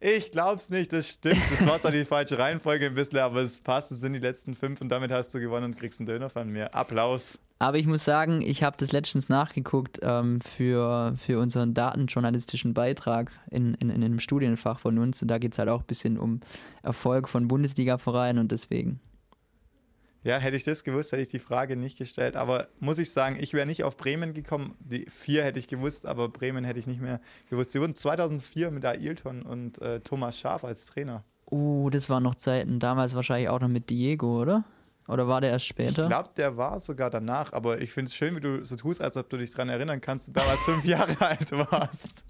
Ich 0.00 0.30
glaub's 0.30 0.68
nicht, 0.68 0.92
das 0.92 1.08
stimmt. 1.08 1.40
Das 1.50 1.66
war 1.66 1.80
zwar 1.80 1.92
die 1.92 2.04
falsche 2.04 2.36
Reihenfolge 2.36 2.84
ein 2.84 2.94
bisschen, 2.94 3.20
aber 3.20 3.40
es 3.40 3.56
passt. 3.56 3.90
Es 3.90 4.00
sind 4.00 4.12
die 4.12 4.18
letzten 4.18 4.54
fünf 4.54 4.82
und 4.82 4.90
damit 4.90 5.10
hast 5.10 5.32
du 5.32 5.40
gewonnen 5.40 5.64
und 5.64 5.78
kriegst 5.78 5.98
einen 5.98 6.08
Döner 6.08 6.28
von 6.28 6.50
mir. 6.50 6.74
Applaus. 6.74 7.38
Aber 7.58 7.78
ich 7.78 7.86
muss 7.86 8.04
sagen, 8.04 8.42
ich 8.42 8.62
habe 8.62 8.76
das 8.76 8.92
letztens 8.92 9.30
nachgeguckt 9.30 10.00
ähm, 10.02 10.42
für, 10.42 11.14
für 11.16 11.38
unseren 11.38 11.72
datenjournalistischen 11.72 12.74
Beitrag 12.74 13.32
in, 13.50 13.72
in, 13.72 13.88
in 13.88 14.04
einem 14.04 14.20
Studienfach 14.20 14.78
von 14.78 14.98
uns. 14.98 15.22
Und 15.22 15.28
da 15.28 15.38
geht 15.38 15.52
es 15.52 15.58
halt 15.58 15.70
auch 15.70 15.80
ein 15.80 15.86
bisschen 15.86 16.18
um 16.18 16.40
Erfolg 16.82 17.30
von 17.30 17.48
Bundesliga-Vereinen 17.48 18.40
und 18.40 18.52
deswegen. 18.52 19.00
Ja, 20.24 20.38
hätte 20.38 20.56
ich 20.56 20.64
das 20.64 20.84
gewusst, 20.84 21.10
hätte 21.12 21.22
ich 21.22 21.28
die 21.28 21.38
Frage 21.40 21.76
nicht 21.76 21.98
gestellt. 21.98 22.36
Aber 22.36 22.68
muss 22.78 22.98
ich 22.98 23.10
sagen, 23.10 23.36
ich 23.40 23.54
wäre 23.54 23.66
nicht 23.66 23.82
auf 23.84 23.96
Bremen 23.96 24.34
gekommen. 24.34 24.76
Die 24.78 25.06
vier 25.10 25.42
hätte 25.44 25.58
ich 25.58 25.66
gewusst, 25.68 26.06
aber 26.06 26.28
Bremen 26.28 26.64
hätte 26.64 26.78
ich 26.78 26.86
nicht 26.86 27.00
mehr 27.00 27.20
gewusst. 27.50 27.72
Sie 27.72 27.80
wurden 27.80 27.94
2004 27.94 28.70
mit 28.70 28.84
Ailton 28.84 29.42
und 29.42 29.80
äh, 29.82 30.00
Thomas 30.00 30.38
Schaaf 30.38 30.64
als 30.64 30.86
Trainer. 30.86 31.24
Oh, 31.46 31.90
das 31.90 32.08
waren 32.08 32.22
noch 32.22 32.36
Zeiten. 32.36 32.78
Damals 32.78 33.14
wahrscheinlich 33.16 33.48
auch 33.48 33.60
noch 33.60 33.68
mit 33.68 33.90
Diego, 33.90 34.40
oder? 34.40 34.64
Oder 35.08 35.26
war 35.26 35.40
der 35.40 35.50
erst 35.50 35.64
Ich 35.64 35.70
später? 35.70 36.06
glaube, 36.06 36.30
der 36.36 36.56
war 36.56 36.78
sogar 36.78 37.10
danach. 37.10 37.52
Aber 37.52 37.80
ich 37.80 37.92
finde 37.92 38.08
es 38.08 38.14
schön, 38.14 38.36
wie 38.36 38.40
du 38.40 38.64
so 38.64 38.76
tust, 38.76 39.02
als 39.02 39.16
ob 39.16 39.28
du 39.28 39.36
dich 39.36 39.50
daran 39.50 39.68
erinnern 39.68 40.00
kannst, 40.00 40.28
dass 40.28 40.32
du 40.34 40.40
damals 40.40 40.60
fünf 40.60 40.84
Jahre 40.86 41.20
alt 41.20 41.50
warst. 41.52 42.24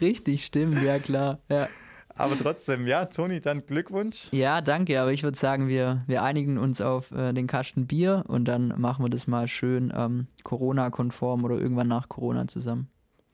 Richtig, 0.00 0.44
stimmt, 0.44 0.82
ja 0.82 0.98
klar. 0.98 1.38
Ja. 1.48 1.68
Aber 2.16 2.38
trotzdem, 2.38 2.86
ja, 2.86 3.06
Toni, 3.06 3.40
dann 3.40 3.66
Glückwunsch. 3.66 4.28
ja, 4.32 4.60
danke, 4.60 5.00
aber 5.00 5.12
ich 5.12 5.22
würde 5.22 5.36
sagen, 5.36 5.68
wir, 5.68 6.04
wir 6.06 6.22
einigen 6.22 6.58
uns 6.58 6.80
auf 6.80 7.10
äh, 7.10 7.32
den 7.32 7.46
Kasten 7.46 7.86
Bier 7.86 8.24
und 8.28 8.44
dann 8.46 8.68
machen 8.80 9.04
wir 9.04 9.10
das 9.10 9.26
mal 9.26 9.48
schön 9.48 9.92
ähm, 9.96 10.28
Corona-konform 10.44 11.44
oder 11.44 11.58
irgendwann 11.58 11.88
nach 11.88 12.08
Corona 12.08 12.46
zusammen. 12.46 12.88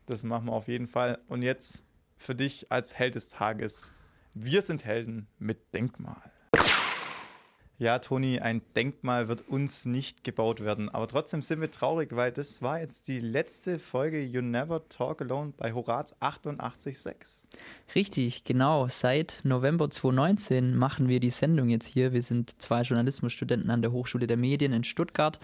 Das 0.06 0.24
machen 0.24 0.46
wir 0.46 0.52
auf 0.52 0.68
jeden 0.68 0.86
Fall. 0.86 1.18
Und 1.28 1.42
jetzt 1.42 1.84
für 2.16 2.34
dich 2.34 2.72
als 2.72 2.94
Held 2.94 3.14
des 3.14 3.28
Tages. 3.28 3.92
Wir 4.34 4.62
sind 4.62 4.84
Helden 4.84 5.26
mit 5.38 5.74
Denkmal. 5.74 6.30
Ja, 7.80 7.98
Toni, 7.98 8.38
ein 8.40 8.60
Denkmal 8.76 9.28
wird 9.28 9.48
uns 9.48 9.86
nicht 9.86 10.22
gebaut 10.22 10.60
werden. 10.60 10.90
Aber 10.90 11.08
trotzdem 11.08 11.40
sind 11.40 11.62
wir 11.62 11.70
traurig, 11.70 12.14
weil 12.14 12.30
das 12.30 12.60
war 12.60 12.78
jetzt 12.78 13.08
die 13.08 13.20
letzte 13.20 13.78
Folge 13.78 14.22
You 14.22 14.42
Never 14.42 14.86
Talk 14.90 15.22
Alone 15.22 15.54
bei 15.56 15.72
Horaz 15.72 16.14
88.6. 16.20 17.44
Richtig, 17.94 18.44
genau. 18.44 18.86
Seit 18.88 19.40
November 19.44 19.88
2019 19.88 20.76
machen 20.76 21.08
wir 21.08 21.20
die 21.20 21.30
Sendung 21.30 21.70
jetzt 21.70 21.86
hier. 21.86 22.12
Wir 22.12 22.22
sind 22.22 22.60
zwei 22.60 22.82
Journalismusstudenten 22.82 23.70
an 23.70 23.80
der 23.80 23.92
Hochschule 23.92 24.26
der 24.26 24.36
Medien 24.36 24.74
in 24.74 24.84
Stuttgart 24.84 25.40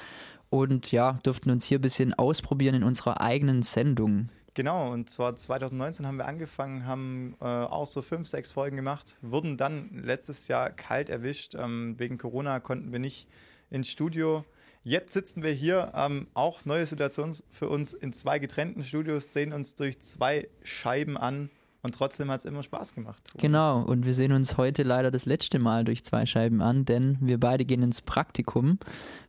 und 0.51 0.93
ja, 0.93 1.19
durften 1.23 1.51
uns 1.51 1.65
hier 1.65 1.79
ein 1.79 1.81
bisschen 1.81 2.13
ausprobieren 2.13 2.75
in 2.75 2.85
unserer 2.85 3.23
eigenen 3.23 3.63
Sendung. 3.63 4.29
Genau, 4.57 4.91
und 4.91 5.11
zwar 5.11 5.37
2019 5.37 6.07
haben 6.07 6.17
wir 6.17 6.25
angefangen, 6.25 6.87
haben 6.87 7.37
äh, 7.43 7.45
auch 7.45 7.87
so 7.87 8.01
fünf, 8.01 8.27
sechs 8.27 8.51
Folgen 8.51 8.75
gemacht, 8.77 9.19
wurden 9.21 9.59
dann 9.59 9.91
letztes 10.03 10.49
Jahr 10.49 10.71
kalt 10.71 11.11
erwischt. 11.11 11.55
Ähm, 11.55 11.97
wegen 11.99 12.17
Corona 12.17 12.59
konnten 12.59 12.91
wir 12.91 12.99
nicht 12.99 13.29
ins 13.69 13.91
Studio. 13.91 14.47
Jetzt 14.83 15.13
sitzen 15.13 15.43
wir 15.43 15.53
hier, 15.53 15.93
ähm, 15.95 16.29
auch 16.33 16.65
neue 16.65 16.87
Situation 16.87 17.37
für 17.51 17.69
uns 17.69 17.93
in 17.93 18.15
zwei 18.15 18.39
getrennten 18.39 18.83
Studios, 18.83 19.35
sehen 19.35 19.53
uns 19.53 19.75
durch 19.75 20.01
zwei 20.01 20.49
Scheiben 20.63 21.19
an 21.19 21.51
und 21.87 21.95
trotzdem 21.95 22.31
hat 22.31 22.41
es 22.41 22.45
immer 22.45 22.63
Spaß 22.63 22.95
gemacht. 22.95 23.33
Genau, 23.39 23.81
und 23.81 24.05
wir 24.05 24.13
sehen 24.13 24.33
uns 24.33 24.57
heute 24.57 24.83
leider 24.83 25.11
das 25.11 25.25
letzte 25.25 25.59
Mal 25.59 25.85
durch 25.85 26.05
zwei 26.05 26.27
Scheiben 26.27 26.61
an, 26.61 26.85
denn 26.85 27.17
wir 27.21 27.41
beide 27.41 27.65
gehen 27.65 27.83
ins 27.83 28.03
Praktikum. 28.03 28.79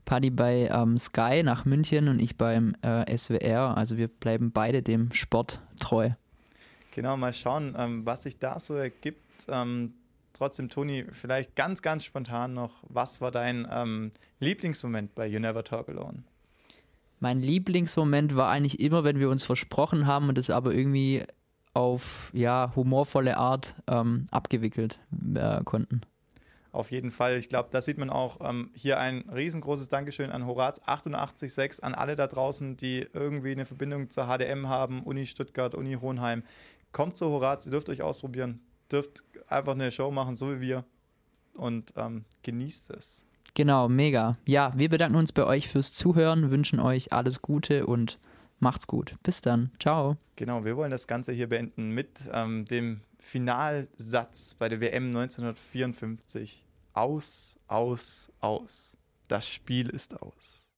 Paddy 0.05 0.31
bei 0.31 0.67
ähm, 0.71 0.97
Sky 0.97 1.43
nach 1.43 1.65
München 1.65 2.09
und 2.09 2.19
ich 2.19 2.35
beim 2.35 2.75
äh, 2.81 3.15
SWR. 3.15 3.77
Also 3.77 3.97
wir 3.97 4.07
bleiben 4.07 4.51
beide 4.51 4.81
dem 4.81 5.13
Sport 5.13 5.61
treu. 5.79 6.09
Genau, 6.91 7.15
mal 7.15 7.31
schauen, 7.31 7.75
ähm, 7.77 8.05
was 8.05 8.23
sich 8.23 8.39
da 8.39 8.59
so 8.59 8.73
ergibt. 8.73 9.45
Ähm, 9.47 9.93
trotzdem, 10.33 10.67
Toni, 10.67 11.05
vielleicht 11.11 11.55
ganz, 11.55 11.83
ganz 11.83 12.03
spontan 12.03 12.55
noch, 12.55 12.83
was 12.89 13.21
war 13.21 13.29
dein 13.29 13.67
ähm, 13.71 14.11
Lieblingsmoment 14.39 15.13
bei 15.13 15.27
You 15.27 15.39
Never 15.39 15.63
Talk 15.63 15.89
Alone? 15.89 16.23
Mein 17.19 17.39
Lieblingsmoment 17.39 18.35
war 18.35 18.49
eigentlich 18.49 18.79
immer, 18.79 19.03
wenn 19.03 19.19
wir 19.19 19.29
uns 19.29 19.43
versprochen 19.43 20.05
haben 20.05 20.29
und 20.29 20.37
es 20.37 20.49
aber 20.49 20.73
irgendwie 20.73 21.23
auf 21.77 22.31
ja, 22.33 22.71
humorvolle 22.75 23.37
Art 23.37 23.75
ähm, 23.85 24.25
abgewickelt 24.31 24.99
äh, 25.35 25.63
konnten. 25.63 26.01
Auf 26.71 26.89
jeden 26.89 27.11
Fall. 27.11 27.37
Ich 27.37 27.49
glaube, 27.49 27.69
da 27.71 27.81
sieht 27.81 27.99
man 27.99 28.09
auch 28.09 28.39
ähm, 28.41 28.71
hier 28.73 28.99
ein 28.99 29.29
riesengroßes 29.29 29.87
Dankeschön 29.87 30.31
an 30.31 30.47
Horaz 30.47 30.81
886, 30.83 31.83
an 31.83 31.93
alle 31.93 32.15
da 32.15 32.25
draußen, 32.25 32.77
die 32.77 33.07
irgendwie 33.13 33.51
eine 33.51 33.65
Verbindung 33.65 34.09
zur 34.09 34.25
HDM 34.25 34.67
haben, 34.67 35.03
Uni 35.03 35.27
Stuttgart, 35.27 35.75
Uni 35.75 35.93
Hohenheim. 36.01 36.43
Kommt 36.91 37.15
zu 37.15 37.29
Horaz, 37.29 37.67
ihr 37.67 37.71
dürft 37.71 37.89
euch 37.89 38.01
ausprobieren, 38.01 38.59
dürft 38.91 39.23
einfach 39.47 39.73
eine 39.73 39.91
Show 39.91 40.09
machen, 40.09 40.33
so 40.33 40.51
wie 40.55 40.61
wir 40.61 40.83
und 41.53 41.93
ähm, 41.95 42.25
genießt 42.41 42.89
es. 42.89 43.27
Genau, 43.53 43.87
mega. 43.87 44.37
Ja, 44.45 44.73
wir 44.75 44.89
bedanken 44.89 45.17
uns 45.17 45.31
bei 45.31 45.45
euch 45.45 45.67
fürs 45.67 45.93
Zuhören, 45.93 46.49
wünschen 46.49 46.79
euch 46.79 47.13
alles 47.13 47.43
Gute 47.43 47.85
und 47.85 48.17
Macht's 48.59 48.87
gut. 48.87 49.15
Bis 49.23 49.41
dann. 49.41 49.71
Ciao. 49.79 50.17
Genau, 50.35 50.65
wir 50.65 50.75
wollen 50.77 50.91
das 50.91 51.07
Ganze 51.07 51.31
hier 51.31 51.47
beenden 51.47 51.91
mit 51.91 52.29
ähm, 52.31 52.65
dem 52.65 53.01
Finalsatz 53.19 54.55
bei 54.55 54.69
der 54.69 54.81
WM 54.81 55.07
1954. 55.07 56.63
Aus, 56.93 57.59
aus, 57.67 58.31
aus. 58.39 58.97
Das 59.27 59.47
Spiel 59.47 59.89
ist 59.89 60.19
aus. 60.21 60.66